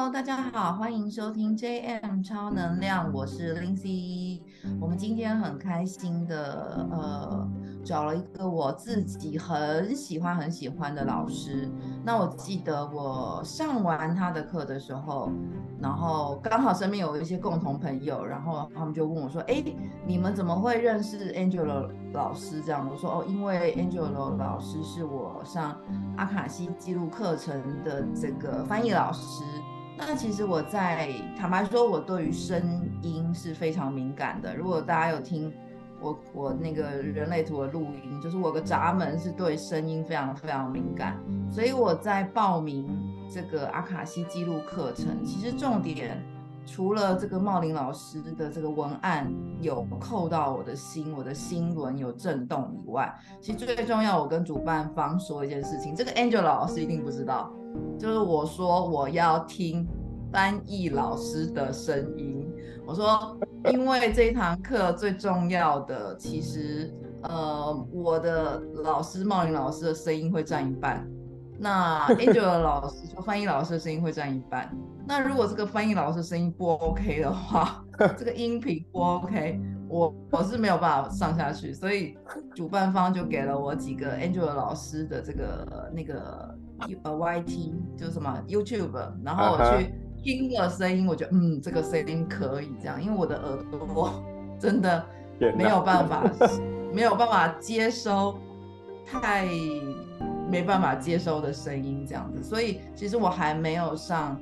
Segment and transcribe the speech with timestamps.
[0.00, 4.40] Hello，大家好，欢迎收听 JM 超能量，我是 Lindsay。
[4.80, 7.46] 我们今天很开心的，呃，
[7.84, 11.70] 找了一个我自己很喜欢很喜欢的老师。
[12.02, 15.30] 那我记得我上完他的课的时候，
[15.78, 19.62] 然后刚好身边有一些共同朋友，然后他们就问我说：“哎，
[20.06, 25.78] 你们怎么会认识 Angela 老师？”这样我说：“哦，因为 Angela 老师是我上
[26.16, 29.44] 阿卡西记录课程的这个翻译老师。”
[30.06, 32.60] 那其实我在坦白说，我对于声
[33.02, 34.56] 音是非常敏感的。
[34.56, 35.52] 如果大家有听
[36.00, 41.16] 我我那个人类图的录音，就是我的闸门是对声音非常非常敏感，
[41.52, 42.88] 所以我在报名
[43.32, 46.20] 这个阿卡西记录课程，其实重点
[46.66, 57.52] 除了这个茂林老师的这个文案有扣到我的心，我的心轮有震动以外，其实最重要，我跟主办方说一件事情，这个 Angela 老师一定不知道。
[57.98, 59.86] 就是我说我要听
[60.32, 62.48] 翻译老师的声音，
[62.86, 63.36] 我说
[63.70, 71.06] 因为这一堂课最重要的，其实呃我的老师茂林老师的声音会占一半，
[71.58, 74.72] 那 Angela 老师说翻译老师的声音会占一半，
[75.06, 77.84] 那如果这个翻译老师声音不 OK 的话，
[78.16, 82.16] 这个音频不 OK，我我是没有办法上下去，所以
[82.54, 86.56] 主办方就给了我几个 Angela 老师的这个那个。
[87.02, 94.22] 呃，YT 就是什么 YouTube，然后我去听了声音，我觉得嗯，这个声音可以这样，因为我的耳朵
[94.60, 95.04] 真的
[95.56, 96.24] 没有办法，
[96.92, 98.38] 没有办法接收
[99.06, 99.46] 太
[100.48, 104.40] 没办法接收的声音这样子，所以其实我还没有上。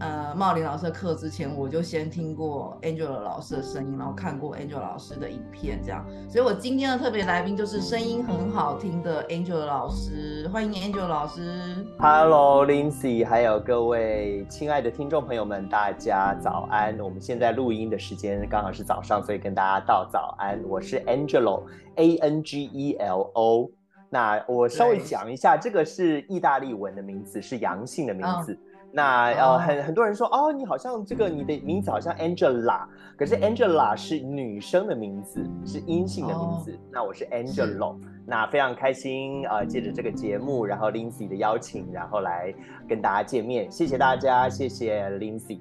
[0.00, 6.02] 呃，茂林老师的课之前，我就先听过 Angela 老师的声音，然后看过 Angela 老师的影片，这样。
[6.26, 11.86] 所以我今天的特别来宾就是声音很好听的 Angela 老师，欢迎 Angela 老师。
[11.98, 16.98] Hello，Lindsay，还有各位亲爱的听众朋友们，大家早安。
[16.98, 20.58] 我们现在录音的时间刚好是早上，所以跟大家道早安。
[20.66, 23.70] 我是 Angelo，A N G E L O。
[24.08, 28.54] 那我稍微讲一下，这个是意大利文的名字，是阳性的名字。
[28.54, 28.58] 嗯
[28.92, 32.84] 那呃，很很多人说哦，你好像这个你的名字好像 Angela，
[33.16, 36.72] 可是 Angela 是女生的名字，是阴性的名字。
[36.72, 37.96] 哦、那我是 Angelo，
[38.26, 42.52] 那非常开心呃，借着这个节目，然后 Lindsay 的邀请，然后来
[42.88, 45.60] 跟大家见面，谢谢大家，谢谢 Lindsay。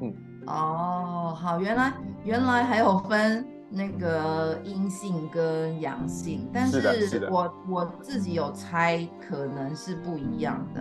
[0.00, 0.14] 嗯，
[0.46, 1.92] 哦，好，原来
[2.24, 10.80] 原来还有分那个阴性跟阳性，但是我是我，我自己有猜，可能是不一样的。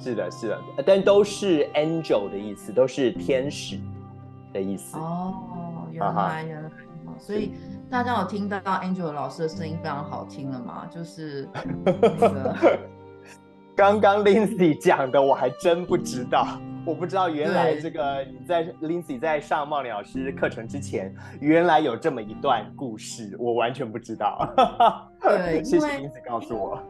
[0.00, 3.78] 是的，是的，但都是 angel 的意思，都是天使
[4.52, 4.96] 的意思。
[4.96, 6.70] 哦，原来原来，
[7.18, 7.52] 所以
[7.90, 10.86] 大家有听到 angel 老师的声音非常好听了吗？
[10.90, 11.46] 就是
[11.84, 12.78] 那个
[13.76, 16.46] 刚刚 Lindsay 讲的，我还真不知道，
[16.86, 24.50] 我不知道原来这个你在 Lindsay 在上茂林老师课程之前，原来有这么一段故事，我完全不知道。
[25.20, 26.82] 对， 谢谢 Lindsay 告诉我，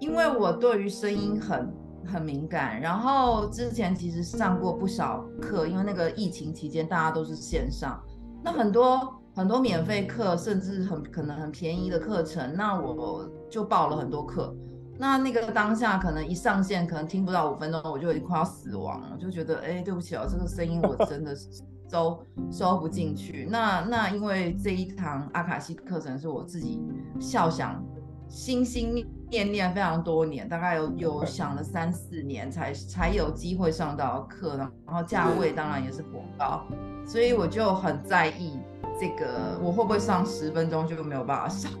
[0.00, 1.72] 因为我对于声音很。
[2.06, 8.00] 很敏感，然后之前其实上过不少课，因为那个疫情期间大家都是线上，
[8.42, 14.54] 那很多很多免费课，甚至很可能很便宜的课程，那我就报了很多课。
[14.98, 21.48] 那那个当下可能一上线，可能听不到五分钟，我就已经快要死亡了，就觉得哎，对不起哦，这个声音我真的是
[21.90, 23.48] 收收不进去。
[23.50, 26.82] 那那因为这一堂阿卡西课程是我自己
[27.18, 27.82] 笑想。
[28.28, 36.66] 心心念念非常多年，大概有有想了三四年才才有机会上到课，然后价位当然也是颇高，
[37.06, 38.58] 所以我就很在意
[39.00, 41.70] 这个我会不会上十分钟就没有办法上。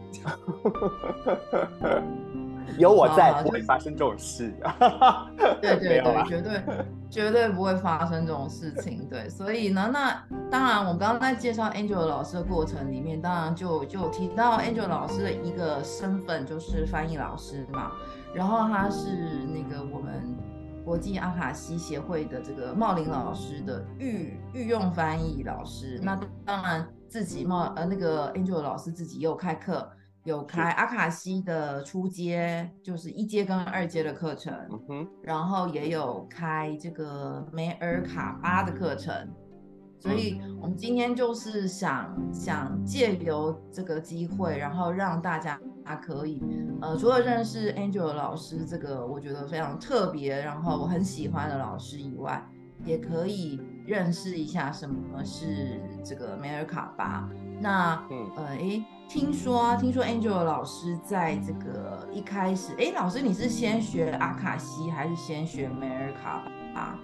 [2.78, 4.52] 有我在，不会发生这种事。
[5.60, 6.62] 对对 对，绝对
[7.10, 9.06] 绝对不会发生这种事情。
[9.08, 17.92] 对，所以呢，那当然，我们刚刚在介绍 Angela 老师的过程里面，当然就就提到 Angela 老师的一个身份，就是翻译老师嘛。
[18.34, 19.08] 然后他是
[19.52, 20.36] 那个我们
[20.84, 25.98] 国际阿卡西协会的这个茂林老师的御御用翻译老师。
[26.02, 29.90] 那当然自己茂呃那个 Angela 老师自己也有开课。
[30.24, 34.54] 有开阿卡西的初阶，就是一阶跟二阶的课程，
[34.90, 39.26] 嗯、然后也有开这个梅尔卡巴的课程，
[39.98, 45.58] 所以我们今天就是想想借由这个机会，然后让大家
[46.02, 46.42] 可以，
[46.82, 52.46] 呃，除了认识 Angela 老师这个我觉得非常特别，然后我很喜欢的老师以外，
[52.84, 57.26] 也可以认识一下什么是这个梅尔卡巴。
[57.58, 58.84] 那，嗯，呃，诶。
[59.10, 66.96] 听说啊，听说 Angela 老师在这个一开始，哎，老师你是先学阿卡西还是先学梅尔卡巴？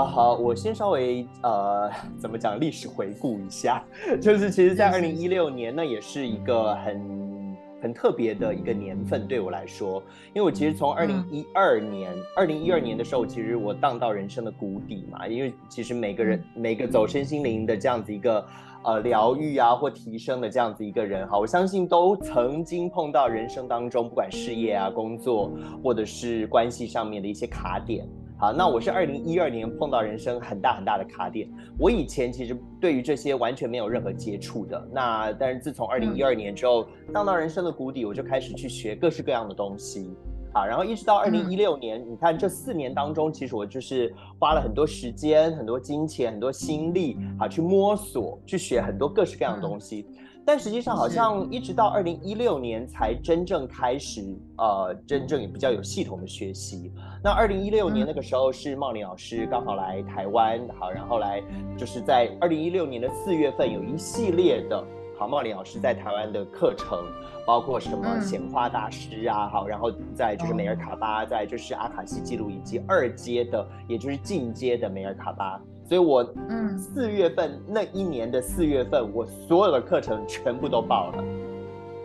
[0.00, 3.82] 啊，好，我先稍微呃， 怎么讲历史回顾一下，
[4.22, 10.00] 就是其实，在二零一六年，那也是一个很很特别的一个年份对我来说，
[10.34, 18.46] 因为我其实从二零一二年，二零一二年的时候，其实我荡到人生的谷底嘛，因为其实每个人每个走身心灵的这样子一个
[18.84, 25.50] 呃疗愈啊或提升的这样子一个人哈，我相信都曾经碰到人生当中不管事业啊、工作
[25.82, 28.06] 或者是关系上面的一些卡点。
[28.36, 31.48] 好，那我是二零一二年碰到人生很大很大的卡点。
[31.78, 34.88] 我以前其实对于这些完全没有任何接触的。
[34.92, 40.12] 那但是自从二零一二年之后，荡到人生的谷底，我就开始去学各式各样的东西。
[40.54, 50.06] 啊，然后一直到二零一六年，你看这四年当中，其实我就是花了很多时间、很多金钱、很多心力啊，去摸索、去学很多各式各样的东西。
[50.46, 54.20] 但实际上，好像一直到二零一六年才真正开始，
[54.58, 56.92] 呃，真正也比较有系统的学习。
[57.22, 61.42] 那二零一六年那个时候是茂林老师刚好来台湾，好，然后来
[61.78, 64.84] 就是在二零一六年的四月份有一系列的，
[65.16, 67.04] 好，茂林老师在台湾的课程，
[67.46, 75.60] 包括什么显化大师啊，好，然后再就是梅尔卡巴，再就是阿卡西记录以及二阶的，也就是进阶的梅尔卡巴。
[75.86, 81.24] 所以我嗯，四月份那一年的四月份，我所有的课程全部都报了，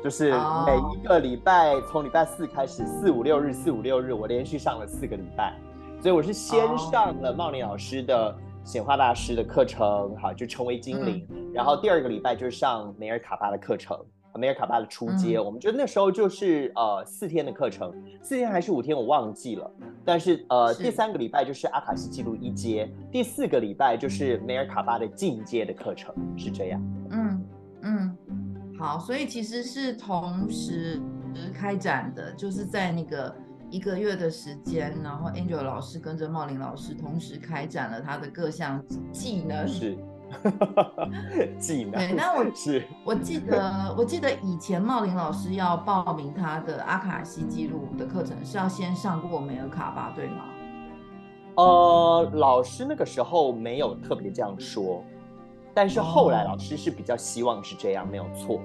[0.03, 0.31] 就是
[0.65, 5.55] 每一个礼拜，从礼拜四开始，四五六日，四五六日，我连续上了四个礼拜。
[6.01, 8.33] 所以我是先上了茂林老师的
[8.63, 11.27] 显化大师的课程，好，就成为精灵。
[11.53, 13.97] 然后第二个礼拜就是上梅尔卡巴的课程。
[14.35, 17.91] 梅尔卡巴的初阶，嗯、我们觉得那时候就是呃四天的课程，
[18.21, 19.69] 四天还是五天我忘记了。
[20.05, 26.81] 但是呃是第三个礼拜就是阿卡西记录一阶，第四个礼拜就是梅尔卡巴的进阶的课程，是这样。
[27.09, 27.45] 嗯
[27.81, 28.17] 嗯，
[28.77, 31.01] 好，所以其实是同时
[31.53, 33.35] 开展的，就是在那个
[33.69, 39.67] 一个月的时间，然后 Angel 老师跟着茂林老师同时开展了他的各项技能。
[39.67, 39.97] 是。
[41.57, 50.43] 技能对，那我是我记得，我记得以前茂林老师要报名他的阿卡西记录的课程，是要先上过梅尔卡巴，对吗？
[51.55, 55.03] 呃，老师那个时候没有特别这样说，
[55.73, 58.61] 但是后来老师是比较希望是这样，没有错。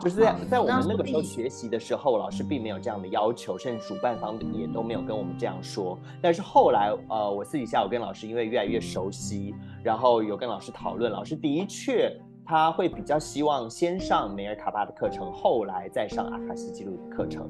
[0.00, 5.98] 就是在在我们那个时候学习的时候，老师并没有这样的要求，甚至主办方也都没有跟我们这样说。
[6.20, 17.48] 但是后来，呃，我私底下我跟老师因为越来越熟悉，然后有跟老师讨论，老师的确他会比较希望先上梅尔卡巴的课程，后来再上阿卡西记录的课程。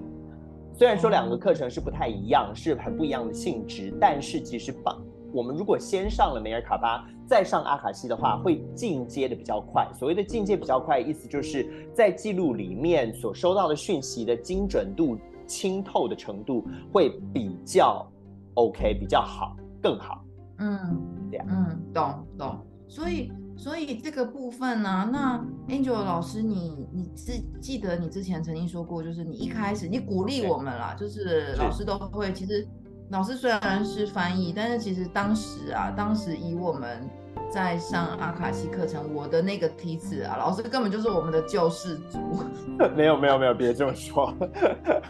[0.75, 4.97] 虽然说两个课程是不太一样，是很不一样的性质，但是其实把。
[5.33, 9.89] 我们如果先上了梅尔卡巴，再上阿卡西的话，会进阶的比较快。
[9.99, 18.07] 所谓的进阶比较快，意思就是在记录里面所收到的讯息的精准度、清透的程度会比较
[18.55, 20.23] OK，比较好，更好。
[20.59, 20.79] 嗯，
[21.31, 21.47] 这样。
[21.49, 22.59] 嗯，懂懂。
[22.87, 32.69] 所以，所以这个部分呢、啊，那 Angel 老师你，你你是记得你之前曾经说过，就是你一开始你鼓励我们啦，就是老师都会其实。
[33.13, 37.07] 老师虽然是翻译，但是其实当时啊，当时以我们
[37.51, 42.19] 在上阿卡西课程，我的那个梯次啊，老师根本就是我们的救世主。
[42.97, 44.33] 没有没有没有，别这么说。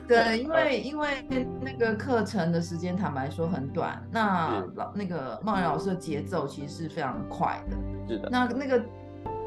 [0.09, 1.25] 对，因为因为
[1.61, 4.03] 那个课程的时间，坦白说很短。
[4.11, 7.77] 那老那个茂林老师的节奏其实是非常快的。
[8.09, 8.29] 是的。
[8.33, 8.83] 那那个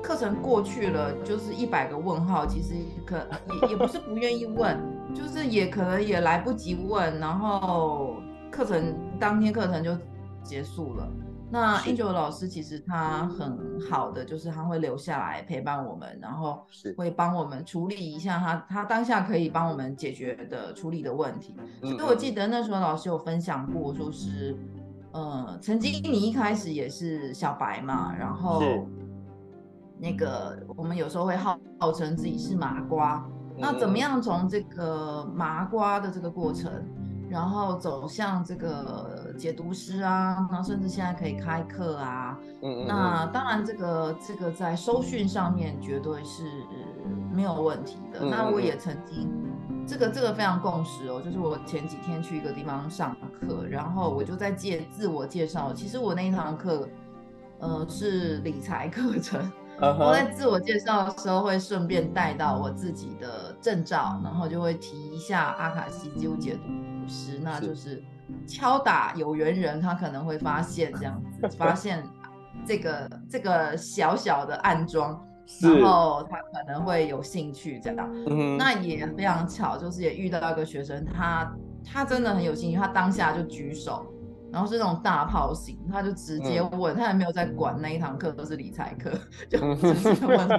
[0.02, 2.74] 课程过去了，就是一百个问号，其实
[3.06, 3.18] 可
[3.62, 4.80] 也也不是不愿意问，
[5.14, 8.16] 就是也可能也来不及问，然后。
[8.56, 9.92] 课程当天课程就
[10.42, 11.12] 结束了。
[11.52, 16.66] 那 Angel 老师其实他很好的，就是他会留下来陪伴我们，然后
[16.98, 21.56] 会帮我们处理一下他他当下可以帮我们解决的处理的问题。
[21.82, 24.58] 所以我记得那时候老师有分享过，说是
[25.12, 28.62] 呃，曾经你一开始也是小白嘛，然后
[30.00, 33.24] 那个我们有时候会号号称自己是麻瓜，
[33.58, 36.72] 那怎么样从这个麻瓜的这个过程？
[37.30, 42.38] 然后走向这个解读师啊，然后甚至现在可以开课啊。
[42.62, 42.86] 嗯嗯。
[42.88, 46.44] 那当然，这个这个在收讯上面绝对是
[47.34, 48.20] 没有问题的。
[48.22, 48.32] 嗯嗯。
[48.32, 49.30] 那我也曾经，
[49.88, 55.74] 这个这个非常共识哦，就是我前几天去一个地方上课，然后我就在介自我介绍。
[55.74, 56.88] 其实我那一堂课，
[57.60, 59.52] 呃，是理财课程。
[59.78, 66.62] 我在自我介绍的时候会顺便带到我自己的证照，然后就会提一下阿卡西记录解读。
[67.08, 68.04] 是，那就是
[68.48, 72.04] 敲打有缘人，他可能会发现这样子， 发现
[72.66, 75.20] 这个这个小小的暗桩，
[75.62, 78.10] 然后他可能会有兴趣这样。
[78.28, 84.06] 嗯，那也非常巧，就是也遇到一个学生，他他真的很有兴趣，他当下就举手，
[84.52, 89.12] 然后是那种大炮型，他就直接问，嗯、他也没有在管那一堂课都是理财课，
[89.50, 90.50] 就直接问。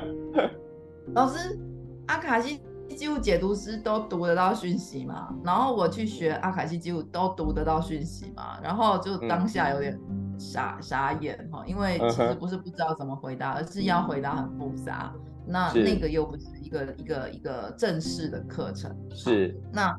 [1.15, 1.59] 老师，
[2.07, 2.61] 阿卡西
[2.95, 5.35] 记录解读师都读得到讯息嘛？
[5.45, 8.59] 然后我去学阿卡西记录都读得到讯息嘛？
[8.63, 9.99] 然后就当下有点
[10.39, 15.13] 傻、嗯、傻眼哈，因为其实不是不知道怎么回答，而是要回答很复杂，
[15.47, 19.95] 那那个又不是一个一个一个正式的课程，是那。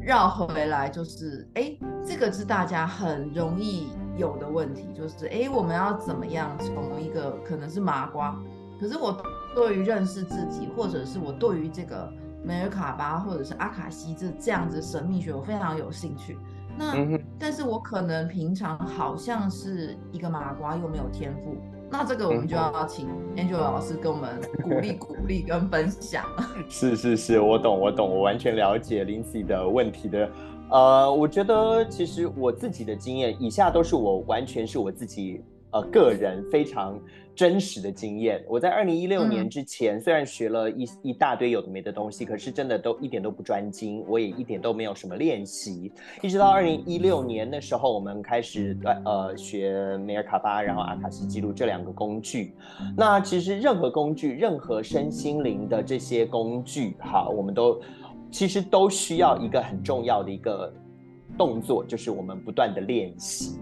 [0.00, 1.76] 绕回来就是，哎，
[2.06, 8.34] 这个是大家很容易有的问题，就是，哎，我们要怎么样从一个可能是麻瓜，
[8.80, 9.20] 可是我
[9.56, 12.10] 对于认识自己，或者是我对于这个
[12.48, 16.38] 梅尔卡巴或者是阿卡西这这样子神秘学，我非常有兴趣。
[16.78, 16.94] 那，
[17.38, 21.58] 但是我可能平常好像是一个麻瓜，又没有天赋。
[21.90, 26.24] 那这个我们就要请 Angel 老师跟我们鼓励鼓励跟分享。
[26.70, 30.30] 是是是，我懂我懂，我完全了解 Lindsay 的问题的。
[30.70, 35.44] 呃，我觉得其实我自己的经验，以下都是我完全是我自己。
[35.70, 36.98] 呃，个人非常
[37.38, 38.44] 真实的经验。
[38.48, 45.92] 我在二零一六年之前，虽然学了一一大堆有的没的东西，可是真的都一点都不专精，我也一点都没有什么练习。
[46.20, 52.54] 一直到二零一六年的时候，我们开始呃学梅尔卡巴，然后阿卡西记录这两个工具。
[52.96, 57.80] 那其实任何工具，任何身心灵的这些工具，哈，我们都
[58.32, 60.72] 其实都需要一个很重要的一个
[61.36, 63.60] 动作，就是我们不断的练习。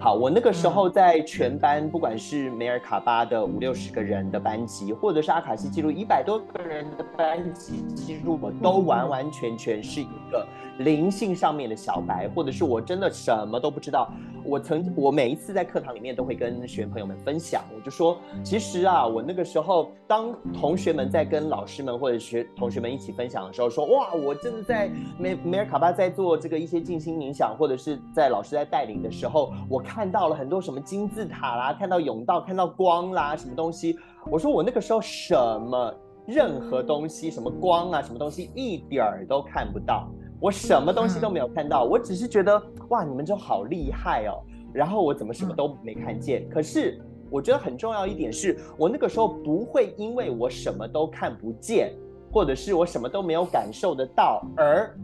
[0.00, 10.46] 好，我那个时候在全班，不管是梅尔卡巴的五六十个人的班级，或者是阿卡西记录一百多个人的班级，记录我都完完全全是一个
[10.78, 14.10] 灵性上面的小白，或者是我真的什么都不知道。
[14.44, 33.98] 我曾我每一次在课堂里面都会跟学员朋友们分享，我就说，其实啊，我那个时候当同学们在跟老师们或者学同学们一起分享的时候，说哇，我真的在梅梅尔卡巴在做这个一些静心冥想，或者是在老师在带领的时候，我看到了很多什么金字塔啦，看到甬道，看到光啦，什么东西。
[34.30, 35.92] 我说我那个时候什么
[36.26, 40.08] 任何东西，什么光啊，什么东西一点儿都看不到。
[40.40, 44.38] 我什么东西都没有看到，我只是觉得哇，你们就好厉害哦。
[44.72, 46.48] 然后我怎么什么都没看见？
[46.48, 51.92] 可是我觉得很重要一点是，我那个时候不会因为我什么都看不见，
[52.30, 54.94] 或者是我什么都没有感受得到，而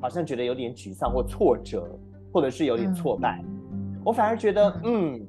[0.00, 1.86] 好像觉得有点沮丧或挫折，
[2.32, 3.44] 或者是有点挫败。
[4.04, 5.20] 我反而觉得，嗯，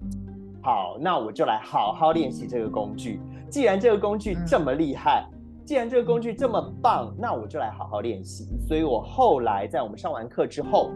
[0.61, 3.19] 好，那我就来好好练习这个工具。
[3.49, 5.27] 既然这个工具这么厉害。
[5.69, 8.57] 既然这个工具这么棒，那我就来好好练习。
[8.67, 10.89] 所以我后来在我们上完课之后，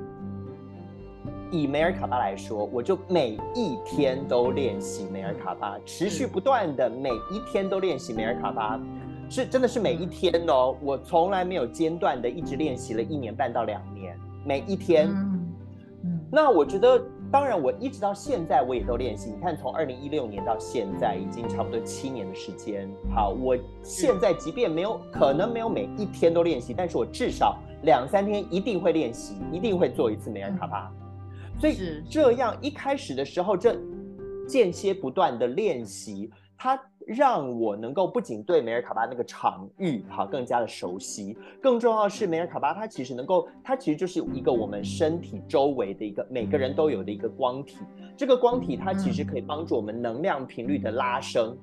[1.51, 8.79] 以梅尔卡巴来说，我就每一天都练习梅尔卡巴，持续不断的每一天都练习梅尔卡巴，
[9.29, 15.07] 是真的是每一天哦，我从来没有间断的一直练习了一年半到两年，每一天。
[16.31, 16.99] 那我觉得。
[17.33, 19.31] 当然，我一直到现在我也都练习。
[19.31, 22.87] 你看，从二零一六年到现在，已经差不多七年的时间。
[23.11, 30.91] 好，我现在即便没有可能没有每一天都练习，但是我至少两三天一定会练习，一定会做一次美尔卡巴。
[31.59, 33.75] 所以这样一开始的时候，这
[34.47, 36.79] 间歇不断的练习，它。
[37.07, 47.77] 让我能够不仅对梅尔卡巴那个场域好更加的熟悉，更重要的是梅尔卡巴它其实能够，它其实就是一个我们身体周围的一个每个人都有的一个光体。
[48.15, 51.57] 这个光体它其实可以帮助我们能量频率的拉升，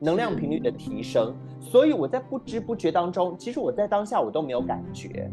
[0.00, 1.34] 能量频率的提升。
[1.60, 5.30] 所以我在不知不觉当中，其实我在当下我都没有感觉。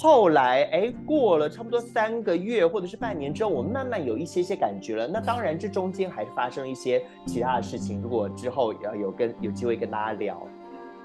[0.00, 5.08] 后来，哎，过了差不多三个月或者是半年之后，我慢慢有一些些感觉了。
[5.08, 8.00] 那当然，这中间还是发生一些其他的事情。
[8.00, 10.40] 如果之后要有跟有机会跟大家聊，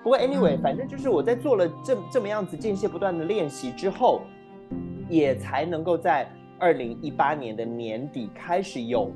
[0.04, 4.22] 不过 anyway，反正就是我在做了这这么样子间歇不断的练习之后，
[5.10, 9.12] 也才能够在二零一八年的年底开始有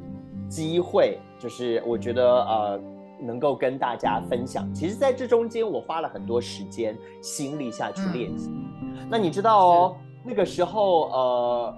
[0.50, 2.82] 机会，就是我觉得呃。
[3.20, 8.52] 能够跟大家分享，其实在这中间我花了很多时间心力下去练习。
[8.52, 8.77] 嗯、
[9.10, 11.76] 那你知道哦，那个时候呃，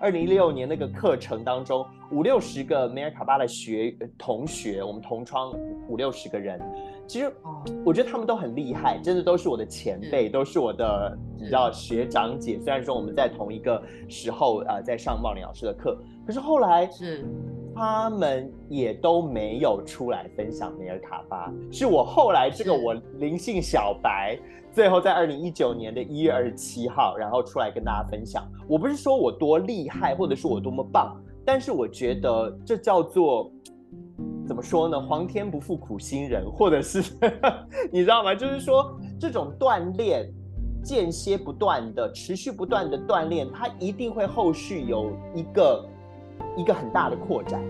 [0.00, 5.52] 二零一六年那个课程当中，五六十个梅尔卡巴的学同学，我们同窗
[5.88, 6.60] 五六十个人，
[7.06, 7.32] 其实
[7.84, 12.58] 我觉得他们都很厉害，真的都是我的前辈，都是我的你知道学长姐。
[12.58, 17.24] 虽然说我们在同一个时候啊、呃，在上茂林老师的课，可是后来是。
[17.76, 24.38] 他们也都没有出来分享梅尔卡巴，是我后来这个我灵性小白，
[24.74, 28.44] 最后在二零一九年的一月二十七号，然后出来跟大家分享。
[28.68, 31.16] 我不是说我多厉害，或者是我多么棒，
[31.46, 33.50] 但是我觉得这叫做
[34.46, 35.00] 怎么说呢？
[35.00, 37.00] 皇天不负苦心人，或者是
[37.92, 38.34] 你知道吗？
[38.34, 40.28] 就是说这种锻炼，
[40.82, 45.88] 间歇不断的、持续不断的锻炼，它一定会后续有一个。
[46.56, 47.60] 一个很大的扩展。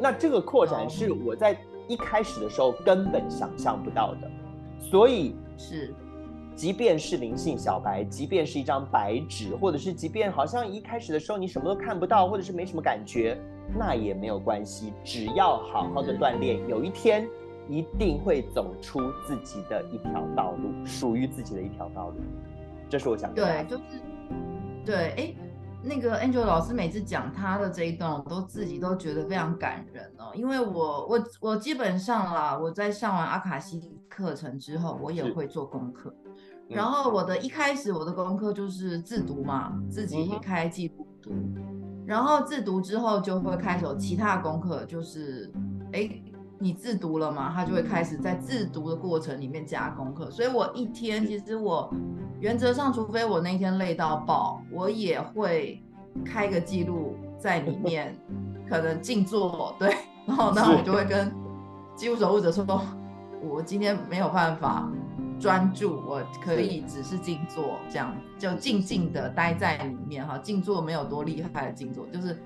[0.00, 4.30] 那这个扩展是我在一开始的时候根本想象不到的，
[4.80, 5.94] 所以是。
[6.54, 13.40] 即便是灵性小白，即便是一张白纸，或者是即便好像一开始的时候你什么都看不到，或者是没什么感觉，
[13.76, 17.28] 那也没有关系，只要好好的锻炼，有一天
[17.68, 22.16] 一定会走出自己的一条道路，属于自己的一条道路。
[22.88, 23.32] 这是我想。
[23.34, 23.82] 对，就是
[24.84, 25.34] 对，哎，
[25.82, 36.14] 那个 Angel 老师每次讲他的这一段，我都自己都觉得非常感人哦，因为我我我基本上啦，我在上完阿卡西课程之后，我也会做功课。
[36.74, 41.32] 然后我的一开始我的功课就是自读嘛，自己开记录读，
[42.06, 45.52] 然后自读之后就会开始有其他的功课，就是
[45.92, 46.08] 哎，
[46.58, 50.30] 你自读了嘛，他就会开始在自读的过程里面加功课。
[50.30, 51.92] 所以我一天其实我
[52.40, 55.82] 原则上，除非我那天累到爆，我也会
[56.24, 58.16] 开个记录在里面，
[58.68, 59.94] 可能静坐，对，
[60.26, 61.32] 然后然后我就会跟
[61.94, 62.64] 记录守护者说，
[63.42, 64.90] 我今天没有办法。
[65.42, 70.38] 专注，我可以只是静坐，这样就静静的待在里面哈。
[70.38, 72.40] 静坐没有多厉害的静坐，就是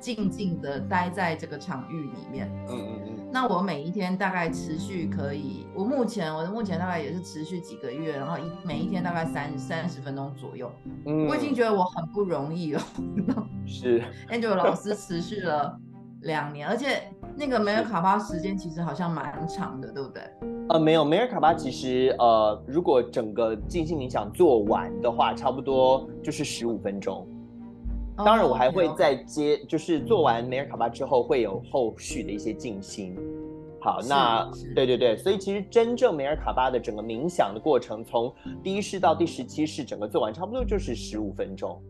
[0.00, 2.50] 静静的待在这个场域里面。
[2.68, 3.30] 嗯嗯嗯。
[3.32, 10.70] 那我每一天大概持续可以，我目前我的目前大概也是持续几个月，然后一每一天大概三三十分钟左右。
[11.06, 11.28] 嗯。
[11.28, 12.82] 我已经觉得我很不容易了。
[13.64, 14.02] 是。
[14.28, 15.78] Angel 老师持续了
[16.22, 17.02] 两年，而且
[17.36, 20.22] 那个梅尔卡巴时间其实好像蛮长的，对不对？
[20.68, 27.26] 呃，没有，梅尔卡巴其实呃，如果整个静心冥想做完的话，差不多就是十五分钟。
[28.16, 33.16] 当然，我还会再接，哦、就是做完梅尔卡巴之后，会有后续的一些静心。
[33.80, 38.30] 好，那对对对，所以其实真正梅尔卡巴的整个冥想的过程，从
[38.62, 41.80] 第一式到第十七式，整个做完差不多就是十五分钟。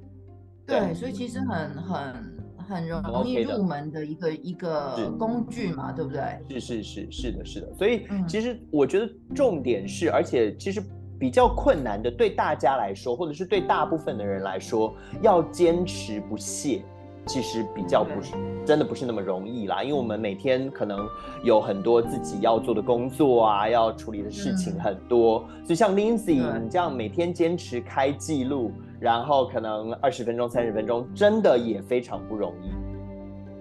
[0.65, 2.40] 对，对，所以其实很很。
[2.71, 6.61] 很容易入门的一个一个工具嘛，对不对？
[6.61, 7.75] 是是是是的，是的。
[7.77, 10.81] 所以其实我觉得重点是，嗯、而且其实
[11.19, 16.83] 比较困难的，对大家来说，或者是对大部分的人来说，要坚持不懈，
[17.27, 19.83] 其实比较不是真的不是那么容易啦。
[19.83, 21.09] 因为我们每天可能
[21.43, 28.71] 有很多自己要做的工作啊，要处理的事情很多，嗯、所以像 Lindsay 你这样每天坚持开记录。
[29.01, 32.71] 然后可能二十分钟、三十分钟，真的也非常不容易。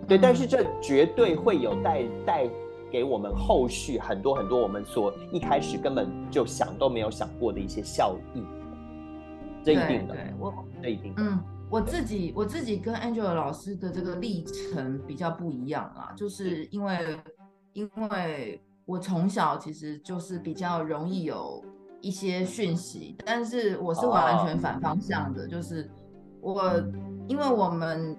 [0.06, 2.50] 对，但是这绝对会有带带
[2.92, 8.44] 给我们后续很多很多我们所一开始根本就想都没有想过的一些效益。
[9.64, 11.14] 这一定的，对，我这一定。
[11.16, 17.18] 嗯，我自己我自己跟 Angela 老师的这个历程比较不一样啊，就是因为
[17.72, 21.64] 因为我从小其实就是比较容易有。
[22.02, 25.52] 一些讯息，但是我是完全反方向的，oh.
[25.52, 25.90] 就是
[26.40, 26.72] 我，
[27.28, 28.16] 因为我们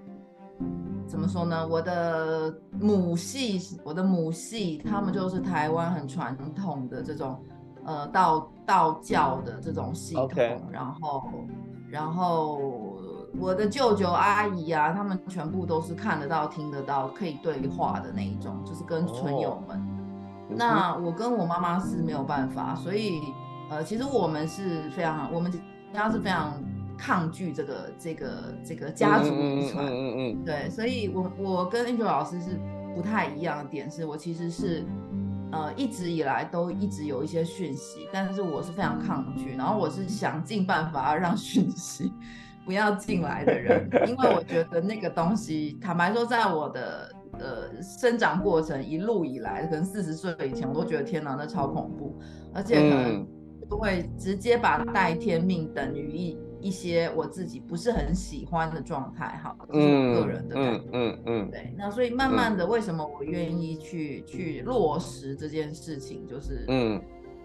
[1.06, 1.66] 怎么说呢？
[1.66, 7.42] 我的母系，我的母系，他们就是台湾很传统的这种
[7.84, 10.58] 呃道道教的这种系统，Okay.
[10.70, 11.32] 然后
[11.88, 12.60] 然后
[13.38, 19.78] 我的舅舅阿姨啊，他们全部都是看得到、听得到、可以对话的那一种，就是跟村友们。
[20.50, 20.58] Oh.
[20.58, 23.22] 那我跟我妈妈是没有办法，所以。
[23.70, 25.50] 呃，其实我们是非常，我们
[25.94, 26.60] 家是非常
[26.98, 28.28] 抗拒这个这个
[28.64, 32.58] 这个家族遗传，嗯嗯嗯，对，所以我我跟 Angel 老师是
[32.96, 34.84] 不太一样的点，是我其实是
[35.52, 42.12] 呃一直以来都一直有一些讯息，但是我是非常抗拒，然后我是想尽办法要让讯息
[42.66, 52.18] 不要进来的人， 因为我觉得那个东西，坦白说，在我的呃生长过程一路以来，可能四十岁以前，我都觉得天哪，那超恐怖，
[52.52, 53.26] 而且可能。
[53.76, 61.74] 会直接把带天命等于一一些我自己不是很喜欢的状态，哈，这是我个人的感觉，嗯嗯，嗯对。
[61.78, 67.00] 那所以慢慢的，为什么我愿意去去落实这件事情，就是，嗯，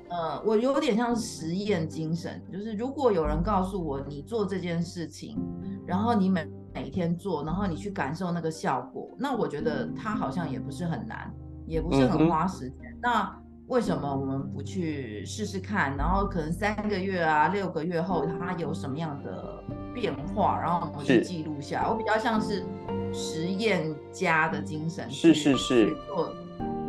[0.09, 5.37] 呃，我有点像实验精神，就是如果有人告诉我你做这件事情，
[5.85, 11.33] 然后你每每天做，然后你去感受那个效果，那我觉得它好像也不是很难，
[11.65, 13.44] 也不是很花时间，嗯、那。
[13.67, 15.97] 为什么我们不去试试看？
[15.97, 21.89] 然后可能三个月啊、六个月后，它有什么样的变化，然后我们去记录下来。
[21.89, 22.63] 我比较像是
[23.11, 26.31] 实验家的精神，是是是，去做，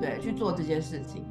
[0.01, 1.25] 对，去做这些事情。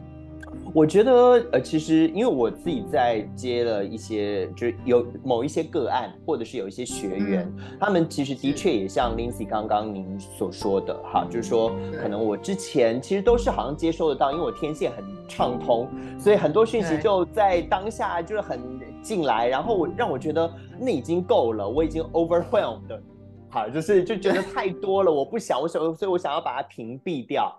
[0.75, 15.87] 我觉得，呃，其实因为我自己在接了一些，就是有某一些个案，或者是有一些学员，嗯、他们其实的确也像 Lindsay 刚刚您所说的，哈，就是说，可能我之前其实都是好像接收得到，因为我天线很畅通，
[16.19, 18.59] 所以很多讯息就在当下就是很
[19.01, 22.99] 进来，然后我让我觉得那已经够了，我已经 overwhelmed。
[23.47, 27.57] 好，就是就觉得太多了，我不想，我想，所以我想要把它屏蔽掉。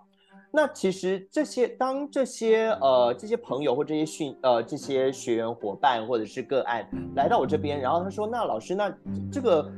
[0.51, 8.93] 那其实这些，当这些呃这些朋友或这些训呃这些学员伙伴或者是个案来到我这边，然后他说：“那老师，那
[9.31, 9.69] 这个。”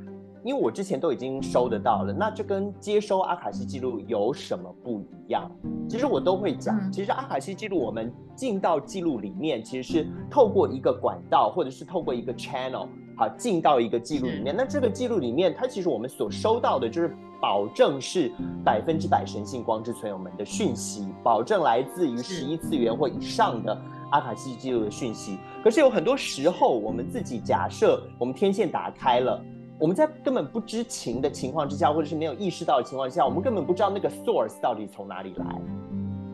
[0.43, 5.52] 因为我之前都已经收得到了，那这跟接收阿卡西记录有什么不一样？
[5.89, 6.91] 其实我都会讲。
[6.91, 14.56] 其实阿卡西记录，我们进到记录里面，其实是透过一个管道，或者是透过一个 channel，好，进到一个记录里面。
[14.56, 18.32] 那这个记录里面，它其实我们所收到的，就是保证是
[18.63, 23.78] 百分之百神性光之存有们的讯息，保证来自于十一次元或以上的
[24.12, 25.38] 阿卡西记录的讯息。
[25.62, 29.43] 可是有很多时候，我们自己假设我们天线打开了。
[29.80, 35.46] 我们在根本不知情的情况之下，或者是没有意识到的情况下，我们根本不知道那个 source 到底从哪里来。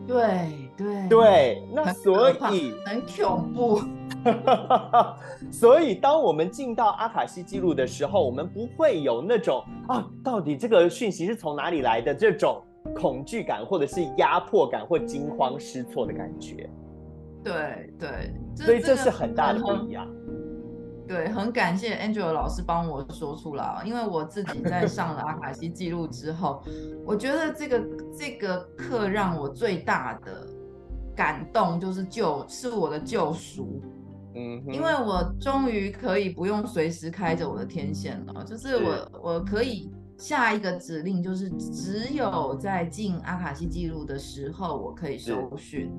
[0.08, 3.82] 对对对，那所以很恐怖。
[5.52, 12.62] 所以当我们进到阿卡西记录的时候，我们不会有那种啊，到底这个讯息是从哪里来的这种
[12.96, 16.70] 恐惧感，或者是压迫感，或惊慌失措的感觉。
[17.44, 17.54] 对
[18.00, 20.08] 对，所以这是很大的不一样。
[21.08, 26.63] 对，很感谢 Angela 老师帮我说出来，因为我自己在上了阿卡西记录之后，
[27.06, 27.84] 我觉得这个
[28.18, 30.48] 这个课让我最大的
[31.15, 33.82] 感动就是救，是我的救赎。
[34.34, 45.89] 嗯，因为我终于可以不用随时开着我的天线了，就是我我可以下一个指令，就是只有在进阿卡西记录的时候，我可以收讯。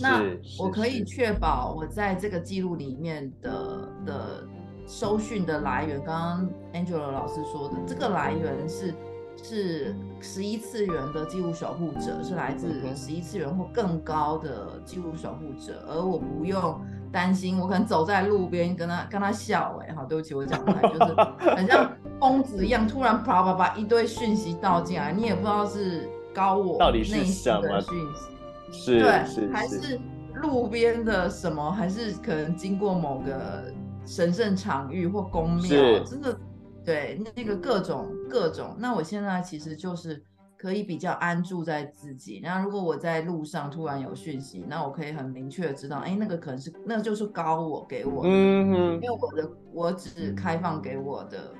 [0.00, 0.22] 那
[0.58, 4.46] 我可以确保我在这个记录里面的的
[4.86, 8.94] 收讯的来源，刚刚 Angela 老师说的，这个来源是
[9.42, 21.14] 是十一次元的记录守护者，是来自十一次元或更高的记录守护者，而我不用担心，我可能走在路边跟他跟他笑，哎，好，对不起，我讲台就是
[21.56, 28.29] 很像疯子一样，突然啪啪啪一堆讯息倒进来，你也不知道是高我到底是什么讯息。
[28.70, 30.00] 是对，是还是
[30.34, 33.64] 路边的什么，还是可能经过某个
[34.06, 36.38] 神圣场域或宫庙，真的，
[36.84, 38.74] 对，那个各种各种。
[38.78, 40.22] 那我现在其实就是
[40.56, 42.40] 可以比较安住在自己。
[42.42, 51.52] 那如果我在路上突然有讯息，那我可以很明确的知道，哎，那个可能是，那个就是高我给我的，嗯哼，因为我的我只开放给我的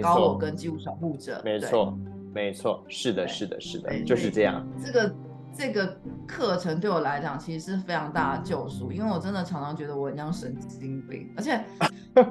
[0.00, 1.98] 高我跟记录守护者，没错，
[2.32, 4.66] 没错，是的，是的，是的，就是这样。
[4.82, 5.14] 这个。
[5.56, 11.64] 这个课程对我来讲其实是非常大的救赎，因为我真的常常觉得我很像神经病，而且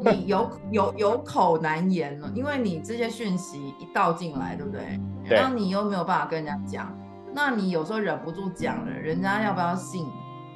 [0.01, 4.99] 你 有有有口难言了，因为你这些讯息一倒进来，对不对？
[5.27, 5.35] 对。
[5.35, 6.97] 然后你又没有办法跟人家讲，
[7.33, 10.05] 那你有时候忍不住讲了，人家要不要信？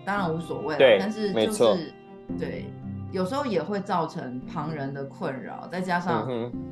[0.06, 0.78] 当然无所谓了。
[0.78, 0.98] 对。
[1.00, 1.94] 但是就是
[2.38, 2.72] 对，
[3.12, 6.28] 有时候也会造成旁人的困扰，再加上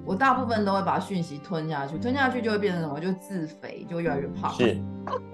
[0.05, 2.99] 我大部分都会把讯息吞下去，吞下去就会变成什么？
[2.99, 4.51] 就自肥，就越来越胖。
[4.53, 4.77] 是。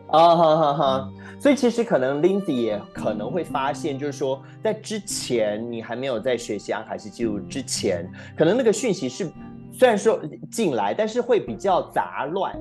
[0.09, 1.09] 啊哈哈哈！
[1.39, 9.31] 所以其实可能 Lindsay 也可能会发现，就是说在之前你还没有在学习安海西记录之前，可能那个讯息是
[9.71, 10.19] 虽然说
[10.51, 12.55] 进来，但是会比较杂乱。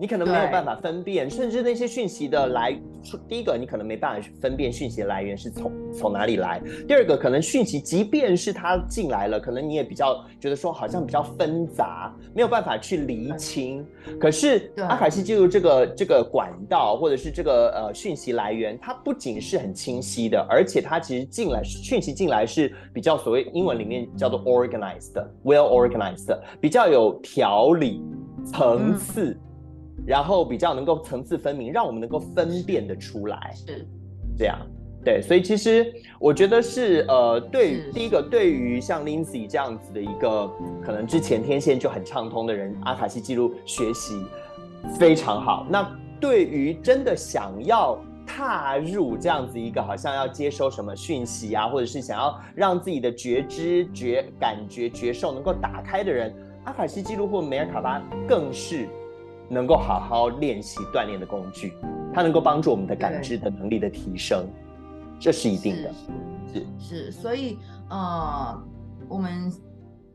[0.00, 2.72] 你可能没有办法分辨，甚至那些讯息的来，
[3.28, 6.62] 第一个你可能没办法分辨讯息的来源是从从哪里来。
[6.86, 13.84] 第二个，可能讯息即便是它进来了，可能你也比较觉得说好像比较纷杂，没有办法去厘清。
[14.20, 28.00] 可是阿卡西记录这个这个管道或者是这个呃讯息来源，它不仅是很清晰的，而且它其实进来讯息进来是比较所谓英文里面叫做 organized，well organized，比较有条理、
[28.44, 29.30] 层次。
[29.30, 29.47] 嗯
[30.08, 33.86] 然后比较能够层次分明，让我们能够分辨得出来，是
[34.38, 34.58] 这样，
[35.04, 40.50] 对，所以其实我觉得是呃，对，第一个对于像 Lindsay 这样子的一个
[40.82, 44.24] 可能之前天线就很畅通的人，阿卡西记录学习
[44.98, 45.66] 非常好。
[45.68, 58.88] 那对于真的想要踏入这样子一个好像要接收什么讯息啊，或者是想要让自己的觉知觉感觉觉受能够打开的人，阿卡西记录或梅尔卡巴更是。
[59.50, 61.72] 能够好好练习锻炼的工具，
[62.12, 64.46] 它能够帮助我们的感知的能力的提升，
[65.18, 65.90] 这是一定的。
[66.52, 67.58] 是是，是，所以
[67.88, 68.62] 呃，
[69.08, 69.50] 我们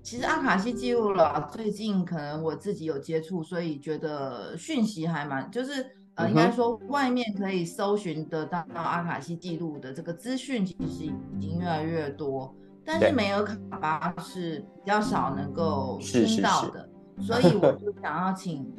[0.03, 12.53] 其实阿卡西记录了，最近可能我自己有接触，所以觉得讯息还蛮，就是呃，应该说外面可以搜寻得到阿卡西记录的这个资讯，其实已经越来越多，
[12.85, 18.71] 但是梅尔卡巴是比较少能够听到的，是是是，所以我就想要请。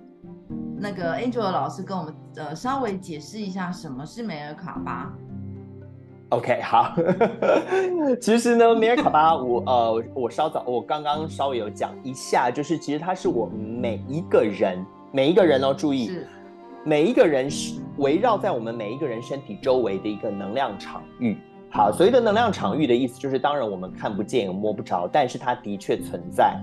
[0.85, 5.11] 那个 Angela 老师跟我们呃稍微解释一下什么是梅尔卡巴。
[6.29, 6.95] OK，好。
[8.21, 16.29] 其实呢，梅尔卡巴，我呃，我稍早，我刚刚稍微有讲一下，就是其实它是我们每一个人，每一个人哦，注意，是
[16.85, 21.39] 每一个人是围绕在我们每一个人身体周围的一个能量场域。
[21.71, 26.63] 好，所谓的能量场域的意思，就是当然我们看不见、摸不着，但是它的确存在。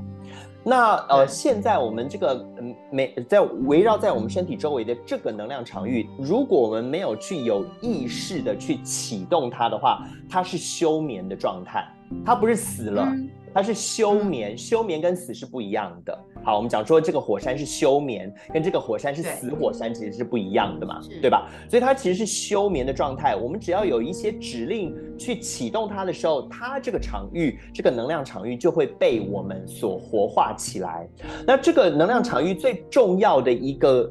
[0.64, 11.88] 那呃，现在我们这个嗯，没在围绕在我们身体周围的这个能量场域，如果我们没有去有意识的去启动它的话，它是休眠的状态，
[12.26, 13.04] 它不是死了。
[13.06, 16.18] 嗯它是休眠，休眠跟死是不一样的。
[16.42, 21.50] 好，我们讲说这个火山是休眠，跟这个火山是死火山其实是不一样的嘛，对吧？
[21.68, 23.36] 所以它其实是休眠的状态。
[23.36, 31.06] 我们只要有一些指令去启动它的时候，它这个场域，这个能量场域就会被我们所活化起来。
[31.46, 34.10] 那这个能量场域最重要的一个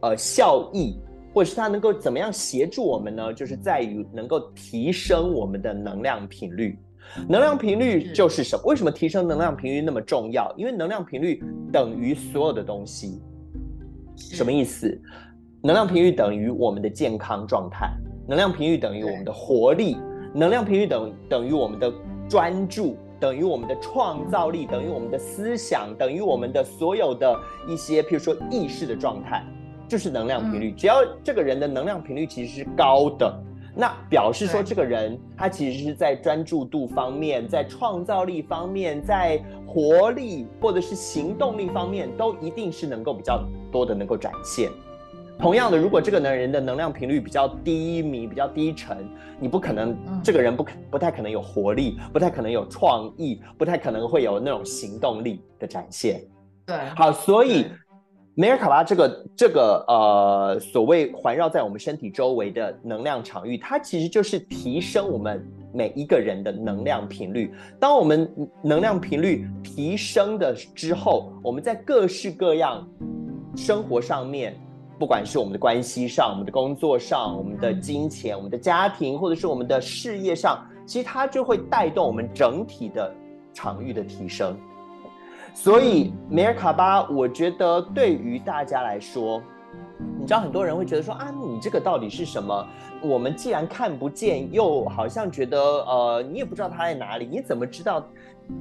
[0.00, 0.94] 呃效益，
[1.32, 3.32] 或者是它能够怎么样协助我们呢？
[3.32, 6.78] 就是在于能够提升我们的能量频率。
[7.28, 8.62] 能量频率就是什么？
[8.66, 10.52] 为什么提升能量频率那么重要？
[10.56, 13.20] 因为能量频率等于所有的东西。
[14.16, 15.00] 什么意思？
[15.62, 17.90] 能量频率等于我们的健康状态，
[18.28, 19.96] 能量频率等于我们的活力，
[20.34, 21.92] 能量频率等等于我们的
[22.28, 27.34] 专注，等于我们的创造力，等于我们的思想，等于我们的所有的
[27.68, 29.42] 一些，譬如说意识的状态，
[29.88, 30.72] 就是能量频率。
[30.72, 33.42] 只要这个人的能量频率其实是高的。
[33.76, 44.70] 那表示说，这个人他其实是在专注度方面，在创造力方面，在活力或者是行动力方面，都一定是能够比较多的能够展现。
[45.40, 48.96] 同样的，如果这个男人的能量频率比较低迷、比较低沉，
[49.40, 56.20] 你不可能，这个人不可不太可能有活力，不太可能有创意，不太可能会有那种行动力的展现。
[56.64, 57.66] 对，好，所以。
[58.36, 67.54] 梅尔卡巴这个这个呃，所谓环绕在我们身体周围的能量场域，它其实就是提升我们每一个人的能量频率。
[67.78, 68.28] 当我们
[68.60, 72.84] 能量频率提升的之后，我们在各式各样
[73.54, 74.60] 生活上面，
[74.98, 83.14] 不管是我们的关系上、我们的工作上、我们的金钱、我们的家庭，或者是我们的事业上，其实它就会带动我们整体的
[83.52, 84.58] 场域的提升。
[85.54, 89.40] 所以梅尔卡巴，我觉得对于大家来说，
[90.18, 92.66] 你知道很多人会觉得说啊，你这个到底是什么？
[93.00, 98.04] 我们既然看不见，又好像觉得呃，你也不知道它在哪里，你怎么知道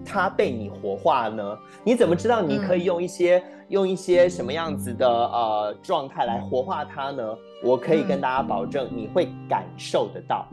[0.05, 1.57] 它被你活化呢？
[1.83, 7.35] 你怎么知道你可以用一些、嗯、用一些什么样子的呃状态来活化它呢？
[7.63, 10.47] 我可以跟大家保证，你会感受得到，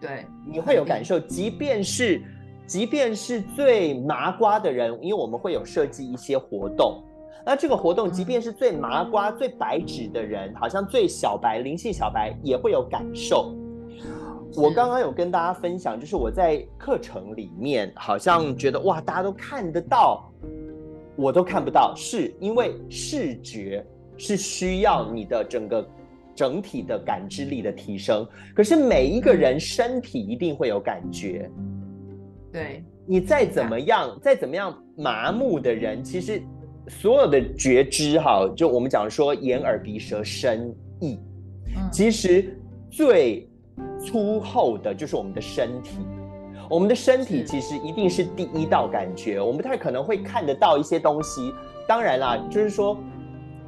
[0.00, 2.22] 对，你会有感受，即便是。
[2.70, 7.02] 即便是最麻瓜的人，因为我们会有设计一些活动，
[7.44, 13.52] 那这个活动，即便是最麻瓜、最白纸的人，好像最小白、灵性小白也会有感受。
[14.54, 20.30] 我刚刚有跟大家分享，就是我在课程里面，好像觉得哇，大家都看得到，
[21.16, 23.84] 我都看不到，是因为视觉
[24.16, 25.84] 是需要你的整个
[26.36, 31.50] 整体的感知力的提升，可是每一个人身体一定会有感觉。
[32.52, 36.42] 对，你再怎么样，再怎么样麻木的人，其实
[36.88, 41.18] 所有的觉知哈，就我们讲说眼耳鼻舌身意，
[41.92, 42.58] 其实
[42.90, 43.48] 最
[44.00, 45.98] 粗厚的就是我们的身体。
[46.68, 51.52] 我们的身体其实一定是第一道感觉，我们不太可能会看得到一些东西。
[51.88, 52.96] 当然啦，就是说，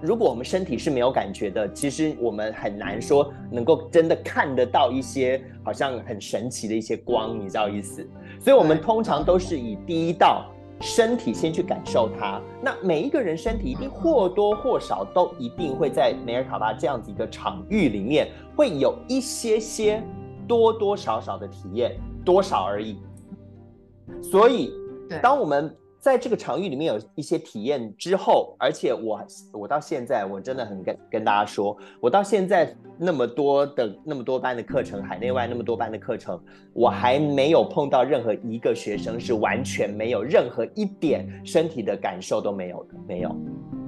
[0.02, 8.04] 如果我们身体是没有感觉的，其实我们很难说能够真的看得到一些好像很神奇的一些光，你知道意思？
[8.40, 10.44] 所以，我们通常都是以第一道
[10.80, 12.42] 身体先去感受它。
[12.60, 20.02] 那每一个人身体一定或多或少都一定会在梅尔卡巴这样子一个场域里面，会有一些些
[20.48, 22.98] 多多少少的体验，多少而已。
[24.20, 24.72] 所以，
[25.22, 43.36] 当我们在这个场域里面有一些体验之后，而且我我到现在我真的很跟跟大家说，我到现在那么多的那么多班的课程，海内外那么多班的课程，我还没有碰到任何一个学生是完全没有任何一点身体的感受都没有的，没有。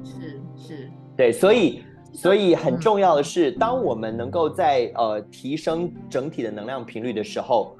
[0.04, 7.76] 是是，对，所以所以很重要的是，当我们能够在呃提升整体的能量频率的时候。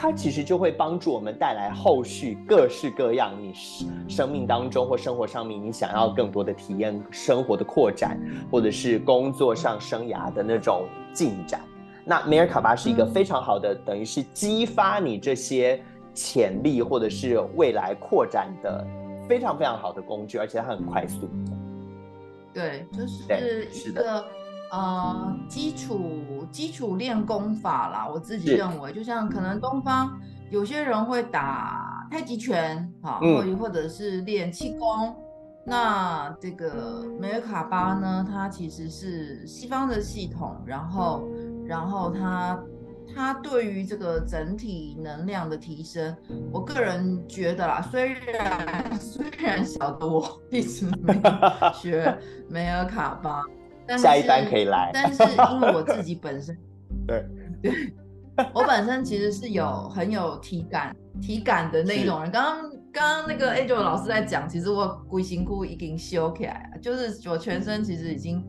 [0.00, 3.52] 它其实就会帮助我们带来后续各式各样你
[4.06, 8.16] 生命当中或生活上面你想要更多的体验、生活的扩展，
[8.48, 11.60] 或者是工作上生涯的那种进展。
[12.04, 15.82] 那梅尔卡巴是一个非常好的，等于是激发你这些
[16.14, 18.86] 潜力或者是未来扩展的
[19.28, 21.28] 非常非常好的工具，而且它很快速。
[22.54, 24.24] 对，就是一个
[24.70, 30.18] 呃，基础基础练功法啦，我自己认为，就像可能东方
[30.50, 35.16] 有些人会打太极拳，好，或、嗯、或者是练气功，
[35.64, 41.28] 那这个梅尔卡巴呢，它其实是西方的系统，然后
[41.66, 42.58] 然后它
[43.14, 46.14] 它对于这个整体能量的提升，
[46.52, 52.18] 我个人觉得啦，虽然 虽然小的我 一直没有学
[52.50, 53.42] 梅尔卡巴。
[53.96, 56.56] 下一单可以来， 但是因为我自己本身，
[57.06, 57.24] 对
[57.62, 57.72] 对，
[58.52, 62.30] 我本身其实是有很有体感体感的那一种人。
[62.30, 68.44] 刚刚刚刚那个 Angel 老师在讲，其实我龟形裤已经修起来了，就是我全身其实已经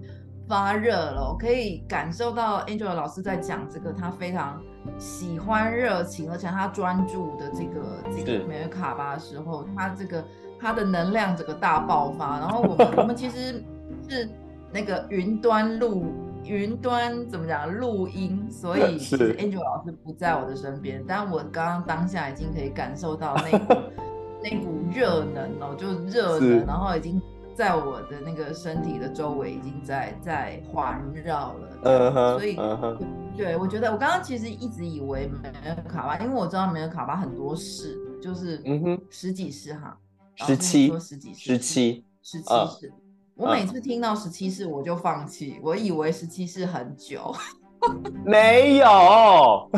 [0.47, 4.61] 发热了，我可以感受到 Angel 老师在讲这个，他非常
[4.97, 10.23] 喜欢热情，而且他专注的这个这个梅尔卡巴的时候，他这个
[10.59, 12.39] 他的能量整个大爆发。
[12.39, 13.63] 然后我们我们其实
[14.07, 14.29] 是。
[14.71, 16.05] 那个云端录
[16.43, 23.75] 云端怎么讲录音，所以 其实 Angel 老师不在我的身边，但我刚刚当下已经可以感受到那股
[24.41, 27.21] 那股热能哦，就热能，然后已经
[27.53, 31.77] 在我的那个身体的周围已经在在环绕了。
[31.83, 32.97] Uh -huh, 所以，uh -huh.
[33.35, 39.97] 对，我觉得我刚刚其实一直以为梅尔卡巴，因为我知道梅尔卡巴很多事，就是嗯哼十几世哈，
[40.35, 42.47] 十七说十几十七十七
[42.79, 42.93] 式。
[43.39, 47.33] 我每次听到十七式我就放弃，我以为十七式很久，
[48.25, 48.85] 没有，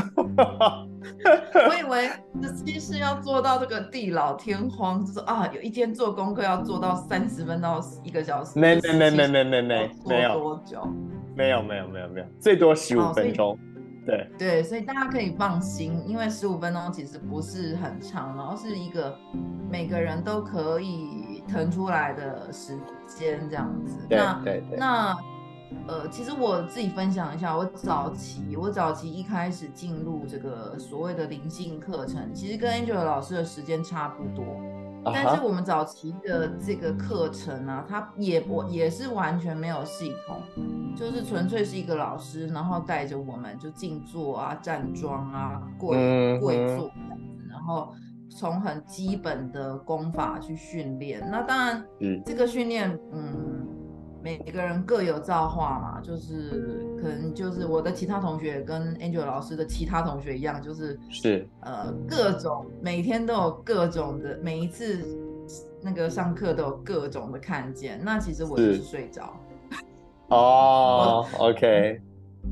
[1.54, 2.10] 我以为
[2.42, 10.82] 十七式要做到这个地老天荒，就是啊，有一天做功课要做到三十分到一个小时，没没没没没没没没有多久，
[11.36, 13.56] 没有没有没有没有，最多十五分钟。
[14.08, 14.28] 对。
[14.40, 19.16] 对，所以大家可以放心，因为十五分钟其实不是很长，然后是一个
[19.70, 21.21] 每个人都可以
[21.52, 23.98] 腾出来的时间这样子。
[24.08, 24.78] 对那对对。
[24.78, 25.18] 那
[25.88, 34.46] 呃，其实我自己分享一下，我早期我早期一开始进入这个所谓的灵性课程，其实跟 Angel 老师的时间差不多。
[35.04, 40.38] 但是我们早期的这个课程呢、啊，它也我也是完全没有系统，
[40.96, 46.92] 就是纯粹是一个老师，然后带着我们就静坐啊、站桩啊、跪跪坐
[47.50, 47.92] 然后
[48.32, 51.22] 从很基本的功法去训练。
[51.30, 53.68] 那当然，嗯这个训练，嗯。
[54.24, 65.04] 每个人各有造化嘛，就是可能就是我的其他同学跟 Angel 老师的其他同学一样，就是是呃各种每天都有各种的，每一次
[65.82, 68.00] 那个上课都有各种的看见。
[68.04, 69.36] 那其实我就是睡着。
[70.30, 72.00] 哦、oh,，OK。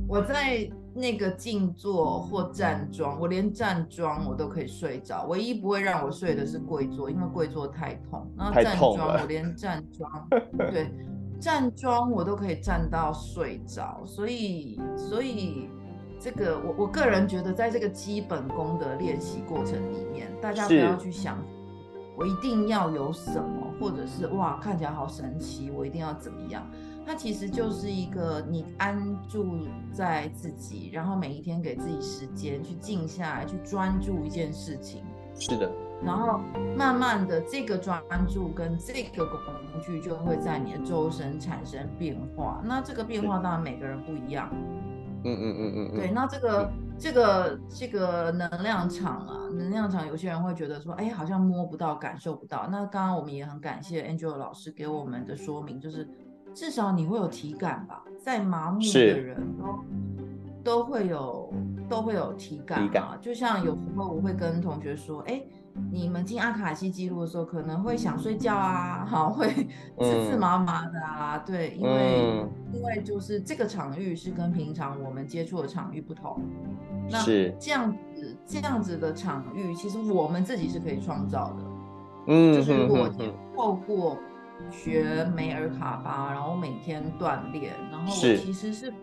[0.08, 0.68] 我在
[1.00, 8.30] 那个静坐或站桩，我连站桩我都可以睡着，唯一不会让我睡的是跪坐，因为跪坐太痛。
[8.38, 10.92] 然后 站桩我连站桩对。
[11.40, 15.70] 站桩我都可以站到睡着，所以所以
[16.20, 21.38] 这个我我个人觉得，在这个基本功的练习过程里面，大家不要去想
[22.18, 26.70] 我一定要有什么，或者是哇看起来好神奇，我一定要怎么样？
[27.10, 35.04] 它其实就是一个你安住在自己，然后每一天给自己时间去静下来，去专注一件事情。
[35.34, 35.72] 是的。
[36.06, 36.39] 然后
[36.78, 42.62] 慢慢的，这个专注跟这个工具就会在你的周身产生变化。
[42.63, 44.48] 那这个变化当然每个人不一样。
[45.24, 45.95] 嗯嗯嗯嗯。
[45.95, 52.67] 对，那这个这个这个能量场啊，能量场，有些人会觉得说，哎，好像摸不到，感受不到。
[52.67, 56.08] 那刚刚我们也很感谢 Angel 老师给我们的说明，就是
[56.54, 59.84] 至少你会有体感吧，在麻木的人都
[60.64, 61.54] 都会有
[61.90, 63.18] 都会有体感啊。
[63.22, 65.42] 就像有时候我会跟同学说，哎。
[65.92, 69.48] 你们进阿卡西记录的时候，可能会想睡觉啊， 好，会
[69.98, 76.42] 刺刺麻麻的啊，嗯、对，因为、嗯、因为就是这个场域是跟平常我们接触的场域不同，
[77.10, 81.64] 那这样子这样子的场域，其实我们自己是可以创造的，
[82.28, 84.18] 嗯，就是如果你透过
[84.72, 88.93] 学梅尔卡巴，然后每天锻炼，然后我其实是